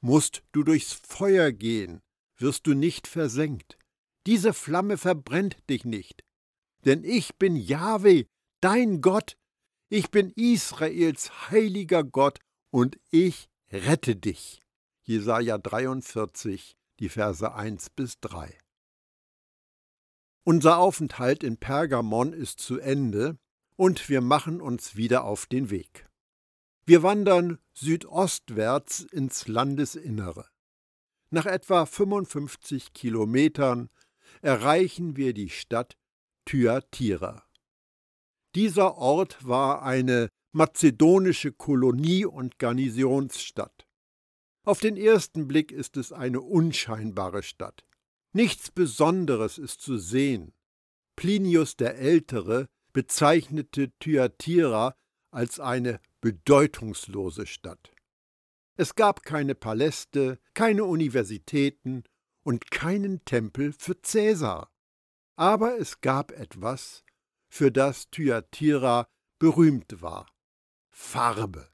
Musst 0.01 0.43
du 0.51 0.63
durchs 0.63 0.93
Feuer 0.93 1.51
gehen, 1.51 2.01
wirst 2.37 2.67
du 2.67 2.73
nicht 2.73 3.07
versenkt. 3.07 3.77
Diese 4.25 4.53
Flamme 4.53 4.97
verbrennt 4.97 5.57
dich 5.69 5.85
nicht. 5.85 6.23
Denn 6.83 7.03
ich 7.03 7.35
bin 7.35 7.55
Jahwe, 7.55 8.25
dein 8.59 9.01
Gott, 9.01 9.37
ich 9.91 10.09
bin 10.09 10.31
Israels 10.37 11.51
heiliger 11.51 12.05
Gott 12.05 12.39
und 12.69 12.97
ich 13.09 13.49
rette 13.69 14.15
dich. 14.15 14.61
Jesaja 15.03 15.57
43, 15.57 16.77
die 16.99 17.09
Verse 17.09 17.53
1 17.53 17.89
bis 17.89 18.17
3. 18.21 18.57
Unser 20.45 20.77
Aufenthalt 20.77 21.43
in 21.43 21.57
Pergamon 21.57 22.31
ist 22.31 22.61
zu 22.61 22.79
Ende 22.79 23.37
und 23.75 24.07
wir 24.07 24.21
machen 24.21 24.61
uns 24.61 24.95
wieder 24.95 25.25
auf 25.25 25.45
den 25.45 25.69
Weg. 25.69 26.07
Wir 26.85 27.03
wandern 27.03 27.59
südostwärts 27.73 29.01
ins 29.01 29.49
Landesinnere. 29.49 30.47
Nach 31.31 31.45
etwa 31.45 31.85
55 31.85 32.93
Kilometern 32.93 33.89
erreichen 34.41 35.17
wir 35.17 35.33
die 35.33 35.49
Stadt 35.49 35.97
Thyatira. 36.45 37.43
Dieser 38.55 38.97
Ort 38.97 39.47
war 39.47 39.83
eine 39.83 40.29
mazedonische 40.51 41.51
Kolonie 41.53 42.25
und 42.25 42.59
Garnisonsstadt. 42.59 43.87
Auf 44.63 44.79
den 44.79 44.97
ersten 44.97 45.47
Blick 45.47 45.71
ist 45.71 45.97
es 45.97 46.11
eine 46.11 46.41
unscheinbare 46.41 47.43
Stadt. 47.43 47.85
Nichts 48.33 48.71
Besonderes 48.71 49.57
ist 49.57 49.81
zu 49.81 49.97
sehen. 49.97 50.53
Plinius 51.15 51.77
der 51.77 51.97
Ältere 51.97 52.67
bezeichnete 52.93 53.91
Thyatira 53.99 54.95
als 55.31 55.59
eine 55.59 55.99
bedeutungslose 56.19 57.47
Stadt. 57.47 57.91
Es 58.77 58.95
gab 58.95 59.23
keine 59.23 59.55
Paläste, 59.55 60.39
keine 60.53 60.85
Universitäten 60.85 62.03
und 62.43 62.71
keinen 62.71 63.23
Tempel 63.25 63.73
für 63.73 64.01
Cäsar. 64.01 64.71
Aber 65.35 65.77
es 65.77 66.01
gab 66.01 66.31
etwas, 66.31 67.03
für 67.51 67.69
das 67.69 68.09
Thyatira 68.09 69.07
berühmt 69.37 70.01
war. 70.01 70.25
Farbe. 70.89 71.69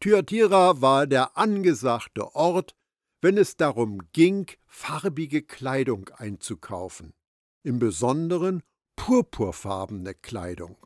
Thyatira 0.00 0.82
war 0.82 1.06
der 1.06 1.38
angesagte 1.38 2.34
Ort, 2.34 2.74
wenn 3.20 3.38
es 3.38 3.56
darum 3.56 4.00
ging, 4.12 4.50
farbige 4.66 5.42
Kleidung 5.42 6.10
einzukaufen, 6.10 7.14
im 7.62 7.78
Besonderen 7.78 8.62
purpurfarbene 8.96 10.14
Kleidung. 10.14 10.76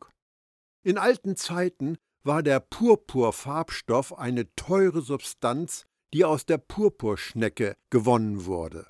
In 0.83 0.97
alten 0.97 1.35
Zeiten 1.35 1.97
war 2.23 2.43
der 2.43 2.59
Purpurfarbstoff 2.59 4.17
eine 4.17 4.53
teure 4.55 5.01
Substanz, 5.01 5.87
die 6.13 6.25
aus 6.25 6.45
der 6.45 6.59
Purpurschnecke 6.59 7.75
gewonnen 7.89 8.45
wurde. 8.45 8.85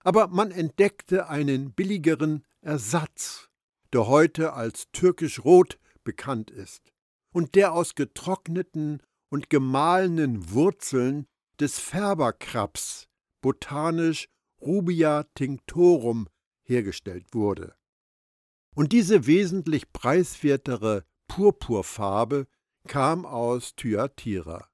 Aber 0.00 0.28
man 0.28 0.50
entdeckte 0.50 1.28
einen 1.28 1.72
billigeren 1.72 2.44
Ersatz, 2.60 3.48
der 3.94 4.08
heute 4.08 4.54
als 4.54 4.90
türkisch 4.90 5.44
rot 5.44 5.78
bekannt 6.02 6.50
ist 6.50 6.92
und 7.32 7.54
der 7.54 7.72
aus 7.72 7.94
getrockneten 7.94 9.00
und 9.30 9.50
gemahlenen 9.50 10.50
Wurzeln 10.50 11.26
des 11.60 11.78
Färberkrabs, 11.78 13.08
botanisch 13.40 14.28
Rubia 14.60 15.24
tinctorum, 15.34 16.28
hergestellt 16.64 17.26
wurde. 17.32 17.76
Und 18.74 18.92
diese 18.92 19.26
wesentlich 19.26 19.92
preiswertere 19.92 21.04
Purpurfarbe 21.28 22.48
kam 22.88 23.24
aus 23.24 23.76
Thyatira. 23.76 24.68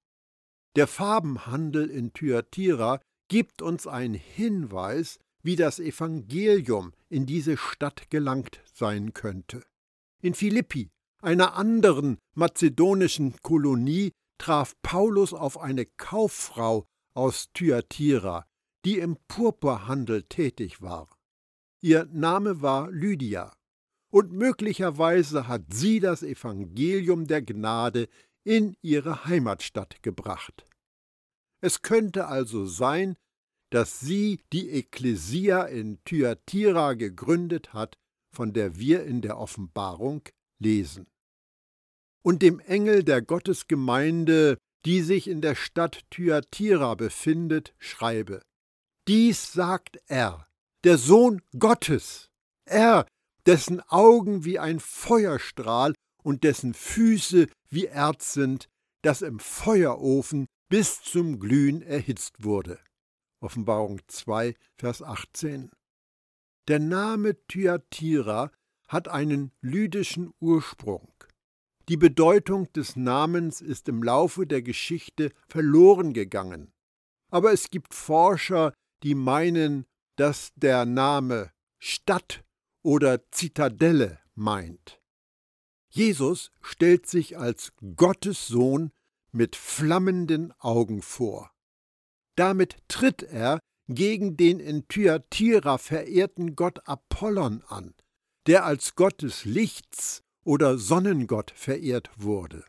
Der 0.76 0.86
Farbenhandel 0.86 1.90
in 1.90 2.14
Thyatira 2.14 3.00
gibt 3.28 3.60
uns 3.60 3.86
einen 3.86 4.14
Hinweis, 4.14 5.18
wie 5.42 5.56
das 5.56 5.78
Evangelium 5.78 6.92
in 7.08 7.26
diese 7.26 7.56
Stadt 7.56 8.10
gelangt 8.10 8.60
sein 8.72 9.12
könnte. 9.12 9.62
In 10.22 10.34
Philippi, 10.34 10.90
einer 11.22 11.54
anderen 11.54 12.18
mazedonischen 12.34 13.36
Kolonie, 13.42 14.12
traf 14.38 14.74
Paulus 14.82 15.34
auf 15.34 15.58
eine 15.58 15.84
Kauffrau 15.84 16.86
aus 17.14 17.48
Thyatira, 17.52 18.46
die 18.84 18.98
im 18.98 19.16
Purpurhandel 19.28 20.22
tätig 20.24 20.80
war. 20.80 21.08
Ihr 21.82 22.06
Name 22.06 22.62
war 22.62 22.90
Lydia, 22.90 23.52
und 24.10 24.32
möglicherweise 24.32 25.46
hat 25.46 25.62
sie 25.72 26.00
das 26.00 26.22
Evangelium 26.22 27.26
der 27.26 27.42
Gnade 27.42 28.08
in 28.44 28.74
ihre 28.82 29.24
Heimatstadt 29.26 30.02
gebracht. 30.02 30.64
Es 31.60 31.82
könnte 31.82 32.26
also 32.26 32.66
sein, 32.66 33.16
dass 33.70 34.00
sie 34.00 34.40
die 34.52 34.70
Ekklesia 34.70 35.62
in 35.62 35.98
Thyatira 36.04 36.94
gegründet 36.94 37.72
hat, 37.72 37.96
von 38.32 38.52
der 38.52 38.78
wir 38.78 39.04
in 39.04 39.22
der 39.22 39.38
Offenbarung 39.38 40.22
lesen. 40.60 41.06
Und 42.22 42.42
dem 42.42 42.60
Engel 42.60 43.02
der 43.02 43.22
Gottesgemeinde, 43.22 44.58
die 44.84 45.00
sich 45.00 45.28
in 45.28 45.40
der 45.40 45.54
Stadt 45.54 46.04
Thyatira 46.10 46.94
befindet, 46.94 47.74
schreibe: 47.78 48.42
Dies 49.08 49.52
sagt 49.52 50.00
er, 50.06 50.46
der 50.84 50.98
Sohn 50.98 51.42
Gottes, 51.58 52.28
er, 52.66 53.06
dessen 53.46 53.80
Augen 53.88 54.44
wie 54.44 54.58
ein 54.58 54.80
Feuerstrahl 54.80 55.94
und 56.22 56.44
dessen 56.44 56.74
Füße 56.74 57.46
wie 57.70 57.86
Erz 57.86 58.34
sind, 58.34 58.68
das 59.02 59.22
im 59.22 59.38
Feuerofen 59.38 60.46
bis 60.68 61.02
zum 61.02 61.40
Glühen 61.40 61.82
erhitzt 61.82 62.44
wurde. 62.44 62.78
Offenbarung 63.40 64.00
2, 64.06 64.54
Vers 64.76 65.02
18. 65.02 65.70
Der 66.68 66.78
Name 66.78 67.36
Thyatira 67.48 68.52
hat 68.86 69.08
einen 69.08 69.52
lydischen 69.60 70.32
Ursprung. 70.40 71.12
Die 71.88 71.96
Bedeutung 71.96 72.72
des 72.72 72.96
Namens 72.96 73.60
ist 73.60 73.88
im 73.88 74.02
Laufe 74.02 74.46
der 74.46 74.62
Geschichte 74.62 75.32
verloren 75.48 76.12
gegangen. 76.12 76.72
Aber 77.30 77.52
es 77.52 77.70
gibt 77.70 77.94
Forscher, 77.94 78.74
die 79.02 79.14
meinen, 79.14 79.86
dass 80.16 80.52
der 80.54 80.84
Name 80.84 81.50
Stadt 81.78 82.44
oder 82.82 83.30
Zitadelle 83.30 84.20
meint. 84.34 85.00
Jesus 85.88 86.52
stellt 86.60 87.06
sich 87.06 87.38
als 87.38 87.72
Gottes 87.96 88.46
Sohn 88.46 88.92
mit 89.32 89.56
flammenden 89.56 90.52
Augen 90.60 91.02
vor. 91.02 91.50
Damit 92.40 92.78
tritt 92.88 93.22
er 93.22 93.60
gegen 93.86 94.38
den 94.38 94.60
in 94.60 94.88
Thyatira 94.88 95.76
verehrten 95.76 96.56
Gott 96.56 96.88
Apollon 96.88 97.62
an, 97.68 97.92
der 98.46 98.64
als 98.64 98.94
Gott 98.94 99.20
des 99.20 99.44
Lichts 99.44 100.22
oder 100.42 100.78
Sonnengott 100.78 101.50
verehrt 101.50 102.08
wurde. 102.16 102.64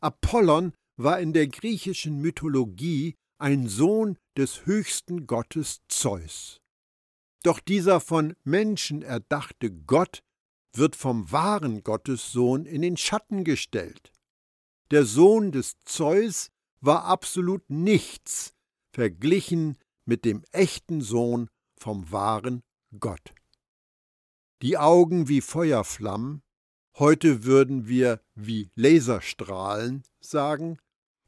Apollon 0.00 0.72
war 0.98 1.20
in 1.20 1.34
der 1.34 1.46
griechischen 1.46 2.22
Mythologie 2.22 3.16
ein 3.36 3.68
Sohn 3.68 4.16
des 4.38 4.64
höchsten 4.64 5.26
Gottes 5.26 5.82
Zeus. 5.88 6.56
Doch 7.42 7.60
dieser 7.60 8.00
von 8.00 8.34
Menschen 8.44 9.02
erdachte 9.02 9.70
Gott 9.70 10.20
wird 10.74 10.96
vom 10.96 11.30
wahren 11.30 11.82
Gottessohn 11.82 12.64
in 12.64 12.80
den 12.80 12.96
Schatten 12.96 13.44
gestellt. 13.44 14.10
Der 14.90 15.04
Sohn 15.04 15.52
des 15.52 15.76
Zeus 15.84 16.48
war 16.80 17.04
absolut 17.04 17.68
nichts 17.68 18.55
verglichen 18.96 19.76
mit 20.06 20.24
dem 20.24 20.42
echten 20.52 21.02
Sohn 21.02 21.50
vom 21.78 22.10
wahren 22.12 22.62
Gott. 22.98 23.34
Die 24.62 24.78
Augen 24.78 25.28
wie 25.28 25.42
Feuerflammen, 25.42 26.40
heute 26.98 27.44
würden 27.44 27.88
wir 27.88 28.22
wie 28.34 28.70
Laserstrahlen 28.74 30.02
sagen, 30.20 30.78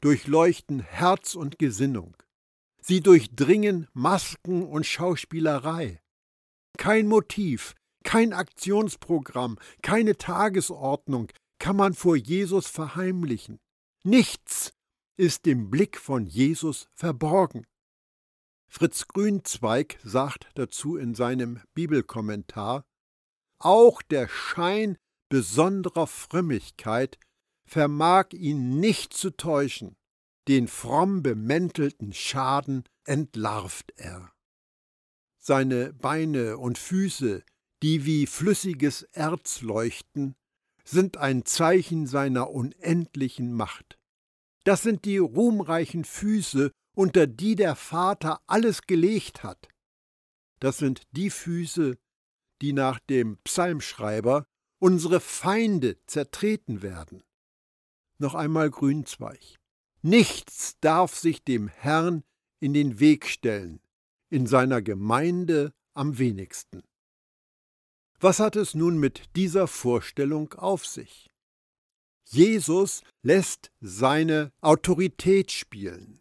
durchleuchten 0.01 0.81
Herz 0.81 1.35
und 1.35 1.59
Gesinnung. 1.59 2.17
Sie 2.81 3.03
durchdringen 3.03 3.87
Masken 3.93 4.67
und 4.67 4.87
Schauspielerei. 4.87 6.01
Kein 6.79 7.07
Motiv, 7.07 7.75
kein 8.03 8.33
Aktionsprogramm, 8.33 9.59
keine 9.83 10.17
Tagesordnung 10.17 11.29
kann 11.59 11.77
man 11.77 11.93
vor 11.93 12.17
Jesus 12.17 12.67
verheimlichen. 12.67 13.61
Nichts 14.05 14.73
ist 15.19 15.47
dem 15.47 15.69
Blick 15.69 15.99
von 15.99 16.27
Jesus 16.27 16.89
verborgen. 16.95 17.67
Fritz 18.69 19.09
Grünzweig 19.09 19.99
sagt 20.05 20.49
dazu 20.55 20.97
in 20.97 21.15
seinem 21.15 21.61
Bibelkommentar 21.75 22.85
Auch 23.59 24.01
der 24.03 24.29
Schein 24.29 24.97
besonderer 25.29 26.07
Frömmigkeit 26.07 27.19
vermag 27.67 28.33
ihn 28.33 28.79
nicht 28.79 29.13
zu 29.13 29.31
täuschen, 29.31 29.97
den 30.47 30.69
fromm 30.69 31.23
bemäntelten 31.23 32.13
Schaden 32.13 32.85
entlarvt 33.05 33.93
er. 33.97 34.33
Seine 35.39 35.93
Beine 35.95 36.59
und 36.59 36.79
Füße, 36.79 37.43
die 37.83 38.05
wie 38.05 38.27
flüssiges 38.27 39.03
Erz 39.03 39.63
leuchten, 39.63 40.37
sind 40.85 41.17
ein 41.17 41.45
Zeichen 41.45 42.07
seiner 42.07 42.51
unendlichen 42.51 43.53
Macht. 43.53 43.98
Das 44.69 44.83
sind 44.83 45.07
die 45.07 45.17
ruhmreichen 45.17 46.05
Füße, 46.05 46.73
unter 46.95 47.27
die 47.27 47.55
der 47.55 47.75
Vater 47.75 48.43
alles 48.47 48.83
gelegt 48.83 49.43
hat. 49.43 49.67
Das 50.61 50.77
sind 50.77 51.05
die 51.13 51.31
Füße, 51.31 51.97
die 52.61 52.75
nach 52.75 52.99
dem 52.99 53.39
Psalmschreiber 53.45 54.45
unsere 54.79 55.21
Feinde 55.21 55.97
zertreten 56.05 56.83
werden. 56.83 57.23
Noch 58.19 58.35
einmal 58.35 58.69
Grünzweig. 58.69 59.57
Nichts 60.03 60.77
darf 60.83 61.17
sich 61.17 61.43
dem 61.43 61.69
Herrn 61.69 62.23
in 62.61 62.75
den 62.75 63.01
Weg 63.01 63.25
stellen, 63.25 63.81
in 64.29 64.47
seiner 64.47 64.83
Gemeinde 64.83 65.73
am 65.95 66.19
wenigsten. 66.19 66.83
Was 68.21 68.39
hat 68.39 68.55
es 68.55 68.75
nun 68.75 68.99
mit 68.99 69.35
dieser 69.35 69.67
Vorstellung 69.67 70.53
auf 70.53 70.85
sich? 70.85 71.28
Jesus 72.31 73.03
lässt 73.23 73.71
seine 73.81 74.53
Autorität 74.61 75.51
spielen. 75.51 76.21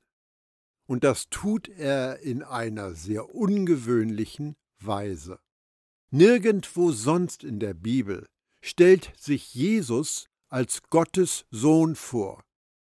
Und 0.85 1.03
das 1.03 1.29
tut 1.29 1.67
er 1.67 2.19
in 2.19 2.43
einer 2.43 2.93
sehr 2.93 3.35
ungewöhnlichen 3.35 4.55
Weise. 4.79 5.39
Nirgendwo 6.09 6.93
sonst 6.93 7.43
in 7.43 7.59
der 7.59 7.73
Bibel 7.73 8.25
stellt 8.61 9.11
sich 9.17 9.53
Jesus 9.53 10.27
als 10.47 10.83
Gottes 10.83 11.45
Sohn 11.51 11.95
vor. 11.95 12.45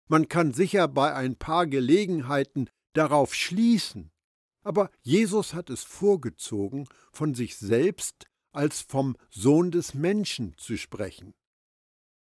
Man 0.06 0.28
kann 0.28 0.52
sicher 0.52 0.86
bei 0.86 1.14
ein 1.14 1.36
paar 1.36 1.66
Gelegenheiten 1.66 2.68
darauf 2.92 3.34
schließen, 3.34 4.10
Aber 4.62 4.90
Jesus 5.00 5.54
hat 5.54 5.70
es 5.70 5.82
vorgezogen, 5.82 6.88
von 7.10 7.34
sich 7.34 7.56
selbst 7.56 8.26
als 8.52 8.82
vom 8.82 9.16
Sohn 9.30 9.70
des 9.70 9.94
Menschen 9.94 10.54
zu 10.58 10.76
sprechen. 10.76 11.32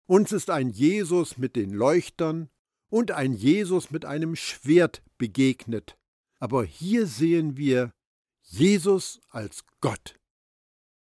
Uns 0.06 0.32
ist 0.32 0.50
ein 0.50 0.70
Jesus 0.70 1.38
mit 1.38 1.56
den 1.56 1.72
Leuchtern 1.72 2.50
und 2.90 3.12
ein 3.12 3.34
Jesus 3.34 3.92
mit 3.92 4.06
einem 4.06 4.36
Schwert 4.36 5.02
begegnet. 5.18 5.98
Aber 6.40 6.64
hier 6.64 7.08
sehen 7.08 7.56
wir 7.58 7.94
Jesus 8.42 9.22
als 9.30 9.64
Gott. 9.80 10.20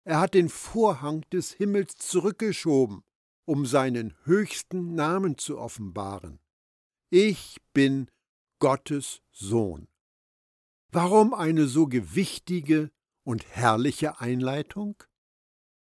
Er 0.05 0.21
hat 0.21 0.35
den 0.35 0.49
Vorhang 0.49 1.25
des 1.33 1.53
Himmels 1.53 1.97
zurückgeschoben, 1.97 3.05
um 3.45 3.67
seinen 3.67 4.15
höchsten 4.25 4.95
Namen 4.95 5.39
zu 5.39 5.59
offenbaren. 5.59 6.41
Ich 7.11 7.59
bin 7.73 8.11
Gottes 8.59 9.23
Sohn. 9.31 9.87
Warum 10.91 11.35
eine 11.35 11.67
so 11.67 11.87
gewichtige 11.87 12.91
und 13.23 13.47
herrliche 13.47 14.21
Einleitung? 14.21 15.03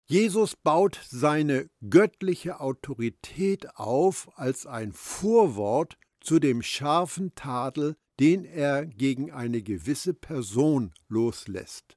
Jesus 0.09 0.55
baut 0.55 1.01
seine 1.11 1.69
göttliche 1.91 2.61
Autorität 2.61 3.77
auf 3.77 4.31
als 4.39 4.65
ein 4.65 4.93
Vorwort 4.93 5.99
zu 6.21 6.39
dem 6.39 6.63
scharfen 6.63 7.35
Tadel, 7.35 7.97
den 8.21 8.45
er 8.45 8.87
gegen 8.87 9.33
eine 9.33 9.63
gewisse 9.63 10.15
Person 10.15 10.95
loslässt. 11.09 11.97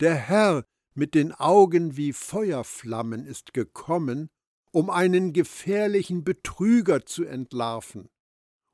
Der 0.00 0.16
Herr 0.16 0.64
mit 0.94 1.14
den 1.14 1.32
Augen 1.32 1.96
wie 1.96 2.12
Feuerflammen 2.12 3.24
ist 3.24 3.54
gekommen, 3.54 4.28
um 4.72 4.90
einen 4.90 5.32
gefährlichen 5.32 6.24
Betrüger 6.24 7.06
zu 7.06 7.24
entlarven. 7.24 8.10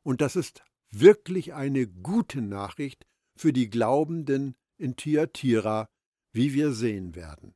Und 0.02 0.22
das 0.22 0.36
ist 0.36 0.64
wirklich 0.90 1.52
eine 1.52 1.86
gute 1.86 2.40
Nachricht 2.40 3.04
für 3.36 3.52
die 3.52 3.68
Glaubenden 3.68 4.56
in 4.78 4.96
Thyatira, 4.96 5.86
wie 6.32 6.54
wir 6.54 6.72
sehen 6.72 7.14
werden. 7.14 7.54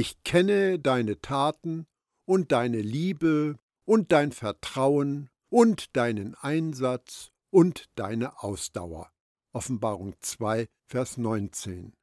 Ich 0.00 0.22
kenne 0.22 0.78
deine 0.78 1.20
Taten 1.20 1.88
und 2.24 2.52
deine 2.52 2.80
Liebe 2.80 3.58
und 3.84 4.12
dein 4.12 4.30
Vertrauen 4.30 5.28
und 5.48 5.96
deinen 5.96 6.36
Einsatz 6.36 7.32
und 7.50 7.86
deine 7.96 8.40
Ausdauer. 8.44 9.10
Offenbarung 9.52 10.14
2, 10.20 10.68
Vers 10.86 11.16
19. 11.16 11.94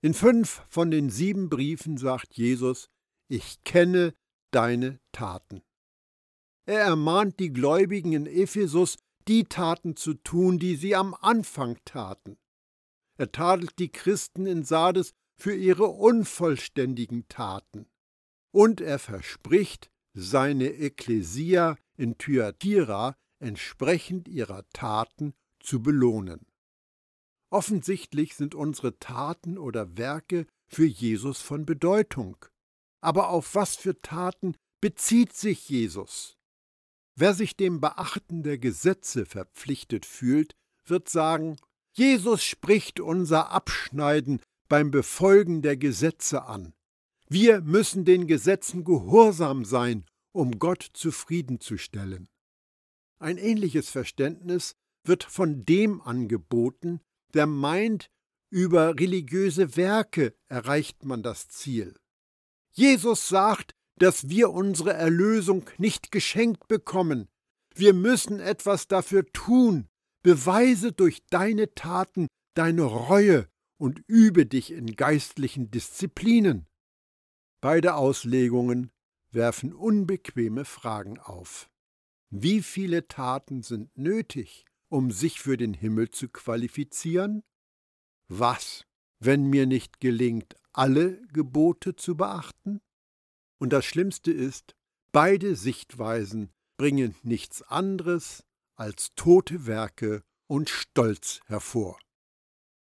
In 0.00 0.14
fünf 0.14 0.62
von 0.70 0.90
den 0.90 1.10
sieben 1.10 1.50
Briefen 1.50 1.98
sagt 1.98 2.32
Jesus, 2.32 2.88
ich 3.28 3.62
kenne 3.62 4.14
deine 4.50 4.98
Taten. 5.12 5.60
Er 6.64 6.80
ermahnt 6.80 7.38
die 7.40 7.52
Gläubigen 7.52 8.14
in 8.14 8.24
Ephesus, 8.24 8.96
die 9.28 9.44
Taten 9.44 9.96
zu 9.96 10.14
tun, 10.14 10.58
die 10.58 10.76
sie 10.76 10.96
am 10.96 11.12
Anfang 11.20 11.76
taten. 11.84 12.38
Er 13.18 13.30
tadelt 13.32 13.78
die 13.78 13.92
Christen 13.92 14.46
in 14.46 14.64
Sardes 14.64 15.12
für 15.36 15.54
ihre 15.54 15.86
unvollständigen 15.86 17.26
Taten. 17.28 17.86
Und 18.52 18.80
er 18.80 18.98
verspricht, 18.98 19.90
seine 20.14 20.68
Ekklesia 20.68 21.76
in 21.96 22.18
Thyatira 22.18 23.16
entsprechend 23.38 24.28
ihrer 24.28 24.68
Taten 24.70 25.34
zu 25.60 25.82
belohnen. 25.82 26.46
Offensichtlich 27.50 28.34
sind 28.34 28.54
unsere 28.54 28.98
Taten 28.98 29.58
oder 29.58 29.96
Werke 29.96 30.46
für 30.68 30.86
Jesus 30.86 31.40
von 31.40 31.66
Bedeutung. 31.66 32.36
Aber 33.02 33.28
auf 33.28 33.54
was 33.54 33.76
für 33.76 34.00
Taten 34.00 34.54
bezieht 34.80 35.34
sich 35.34 35.68
Jesus? 35.68 36.38
Wer 37.14 37.34
sich 37.34 37.56
dem 37.56 37.80
Beachten 37.80 38.42
der 38.42 38.58
Gesetze 38.58 39.26
verpflichtet 39.26 40.06
fühlt, 40.06 40.54
wird 40.86 41.08
sagen, 41.08 41.56
Jesus 41.94 42.42
spricht 42.42 43.00
unser 43.00 43.50
Abschneiden 43.50 44.40
beim 44.72 44.90
Befolgen 44.90 45.60
der 45.60 45.76
Gesetze 45.76 46.44
an. 46.44 46.72
Wir 47.28 47.60
müssen 47.60 48.06
den 48.06 48.26
Gesetzen 48.26 48.84
gehorsam 48.84 49.66
sein, 49.66 50.06
um 50.32 50.58
Gott 50.58 50.88
zufriedenzustellen. 50.94 52.30
Ein 53.18 53.36
ähnliches 53.36 53.90
Verständnis 53.90 54.74
wird 55.04 55.24
von 55.24 55.66
dem 55.66 56.00
angeboten, 56.00 57.02
der 57.34 57.46
meint, 57.46 58.08
über 58.48 58.98
religiöse 58.98 59.76
Werke 59.76 60.34
erreicht 60.48 61.04
man 61.04 61.22
das 61.22 61.48
Ziel. 61.48 61.94
Jesus 62.70 63.28
sagt, 63.28 63.72
dass 63.98 64.30
wir 64.30 64.52
unsere 64.52 64.94
Erlösung 64.94 65.68
nicht 65.76 66.10
geschenkt 66.10 66.66
bekommen. 66.66 67.28
Wir 67.74 67.92
müssen 67.92 68.40
etwas 68.40 68.88
dafür 68.88 69.26
tun. 69.34 69.90
Beweise 70.22 70.92
durch 70.92 71.26
deine 71.28 71.74
Taten 71.74 72.26
deine 72.54 72.84
Reue 72.84 73.51
und 73.82 74.04
übe 74.06 74.46
dich 74.46 74.70
in 74.70 74.94
geistlichen 74.94 75.72
Disziplinen. 75.72 76.68
Beide 77.60 77.96
Auslegungen 77.96 78.92
werfen 79.32 79.72
unbequeme 79.72 80.64
Fragen 80.64 81.18
auf. 81.18 81.68
Wie 82.30 82.62
viele 82.62 83.08
Taten 83.08 83.62
sind 83.62 83.98
nötig, 83.98 84.66
um 84.88 85.10
sich 85.10 85.40
für 85.40 85.56
den 85.56 85.74
Himmel 85.74 86.12
zu 86.12 86.28
qualifizieren? 86.28 87.42
Was, 88.28 88.86
wenn 89.18 89.50
mir 89.50 89.66
nicht 89.66 89.98
gelingt, 89.98 90.54
alle 90.72 91.20
Gebote 91.32 91.96
zu 91.96 92.16
beachten? 92.16 92.80
Und 93.58 93.72
das 93.72 93.84
Schlimmste 93.84 94.30
ist, 94.30 94.76
beide 95.10 95.56
Sichtweisen 95.56 96.52
bringen 96.76 97.16
nichts 97.24 97.62
anderes 97.62 98.44
als 98.76 99.12
tote 99.16 99.66
Werke 99.66 100.22
und 100.46 100.70
Stolz 100.70 101.40
hervor. 101.46 101.98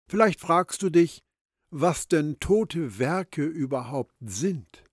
Vielleicht 0.09 0.41
fragst 0.41 0.83
du 0.83 0.91
dich, 0.91 1.23
was 1.71 2.09
denn 2.09 2.41
tote 2.41 2.99
Werke 2.99 3.45
überhaupt 3.45 4.15
sind. 4.21 4.85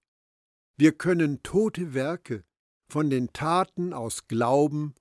Wir 0.78 0.92
können 0.92 1.42
tote 1.42 1.94
Werke 1.94 2.44
von 2.90 3.10
den 3.10 3.32
Taten 3.32 3.94
aus 3.94 4.28
Glauben 4.28 4.94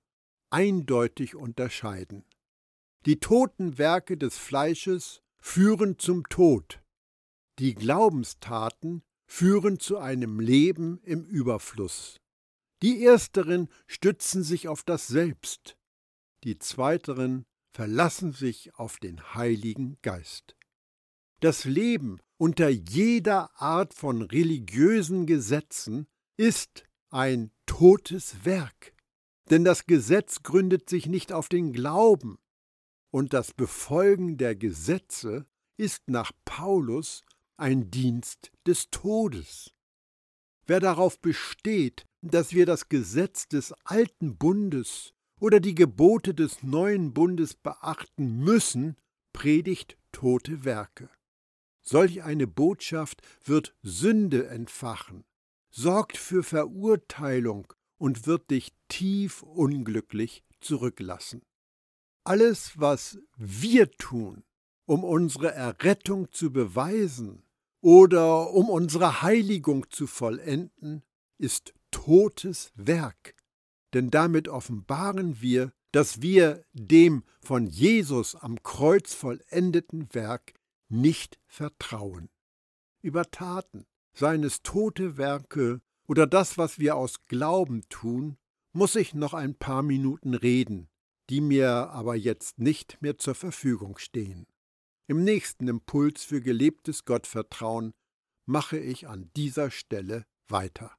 eindeutig 0.51 1.35
unterscheiden. 1.35 2.25
Die 3.07 3.19
toten 3.19 3.77
Werke 3.77 4.17
des 4.17 4.39
Fleisches 4.39 5.21
führen 5.41 5.99
zum 5.99 6.29
Tod, 6.29 6.81
die 7.59 7.75
Glaubenstaten 7.75 9.03
führen 9.27 9.81
zu 9.81 9.99
einem 9.99 10.39
Leben 10.39 11.01
im 11.03 11.25
Überfluss. 11.25 12.21
Die 12.83 13.05
ersteren 13.05 13.69
stützen 13.87 14.45
sich 14.45 14.69
auf 14.69 14.85
das 14.85 15.09
Selbst, 15.09 15.77
die 16.45 16.59
zweiteren 16.59 17.47
verlassen 17.75 18.33
sich 18.33 18.75
auf 18.77 18.99
den 18.99 19.35
Heiligen 19.35 19.99
Geist. 20.01 20.57
Das 21.41 21.65
Leben 21.65 22.21
unter 22.39 22.69
jeder 22.69 23.51
Art 23.61 23.95
von 23.95 24.23
religiösen 24.23 25.27
Gesetzen 25.27 26.07
ist 26.37 26.85
ein 27.11 27.51
totes 27.67 28.45
Werk, 28.45 28.95
denn 29.51 29.65
das 29.65 29.87
Gesetz 29.87 30.43
gründet 30.43 30.89
sich 30.89 31.07
nicht 31.07 31.33
auf 31.33 31.49
den 31.49 31.73
Glauben, 31.73 32.39
und 33.11 33.33
das 33.33 33.53
Befolgen 33.53 34.37
der 34.39 34.57
Gesetze 34.57 35.47
ist 35.77 36.09
nach 36.09 36.33
Paulus 36.45 37.23
ein 37.57 37.91
Dienst 37.91 38.51
des 38.67 38.91
Todes. 38.91 39.73
Wer 40.67 40.81
darauf 40.81 41.21
besteht, 41.21 42.07
dass 42.23 42.53
wir 42.53 42.67
das 42.67 42.89
Gesetz 42.89 43.49
des 43.49 43.73
alten 43.85 44.37
Bundes 44.37 45.14
oder 45.45 45.61
die 45.61 45.75
Gebote 45.75 46.33
des 46.33 46.63
neuen 46.63 47.13
Bundes 47.13 47.53
beachten 47.53 48.39
müssen, 48.39 48.97
predigt 49.35 49.99
tote 50.11 50.65
Werke. 50.65 51.11
Solch 51.83 52.23
eine 52.23 52.47
Botschaft 52.47 53.21
wird 53.45 53.77
Sünde 53.83 54.47
entfachen, 54.49 55.27
sorgt 55.69 56.17
für 56.17 56.43
Verurteilung 56.43 57.71
und 57.99 58.27
wird 58.27 58.51
dich 58.51 58.73
tief 58.89 59.43
unglücklich 59.43 60.45
zurücklassen. 60.63 61.43
Alles, 62.25 62.81
was 62.81 63.19
wir 63.37 63.91
tun, 63.91 64.45
um 64.87 65.05
unsere 65.05 65.53
Errettung 65.53 66.33
zu 66.33 66.55
beweisen 66.55 67.43
oder 67.83 68.51
um 68.51 68.71
unsere 68.71 69.21
Heiligung 69.21 69.91
zu 69.91 70.07
vollenden, 70.07 71.03
ist 71.37 71.75
totes 71.91 72.73
Werk. 72.77 73.37
Denn 73.95 74.11
damit 74.11 74.49
offenbaren 74.49 75.41
wir, 75.41 75.73
dass 75.93 76.21
wir 76.21 76.65
dem 76.73 77.23
von 77.41 77.67
Jesus 77.67 78.35
am 78.35 78.63
Kreuz 78.65 79.15
vollendeten 79.15 80.13
Werk 80.13 80.55
nicht 80.89 81.39
vertrauen. 81.47 82.29
Über 83.01 83.31
Taten, 83.31 83.87
seines 84.13 84.63
tote 84.63 85.17
Werke 85.17 85.81
oder 86.07 86.27
das, 86.27 86.59
was 86.59 86.79
wir 86.79 86.97
aus 86.97 87.25
Glauben 87.27 87.83
tun, 87.89 88.37
muss 88.73 88.97
ich 88.97 89.15
noch 89.15 89.35
ein 89.35 89.55
paar 89.55 89.83
Minuten 89.83 90.35
reden, 90.35 90.89
die 91.31 91.41
mir 91.41 91.69
aber 91.91 92.17
jetzt 92.17 92.59
nicht 92.59 93.01
mehr 93.01 93.17
zur 93.19 93.37
Verfügung 93.37 93.99
stehen. 93.99 94.47
Im 95.07 95.23
nächsten 95.23 95.69
Impuls 95.69 96.25
für 96.25 96.41
gelebtes 96.41 97.05
Gottvertrauen 97.05 97.93
mache 98.47 98.79
ich 98.79 99.07
an 99.07 99.31
dieser 99.37 99.71
Stelle 99.71 100.27
weiter. 100.49 100.93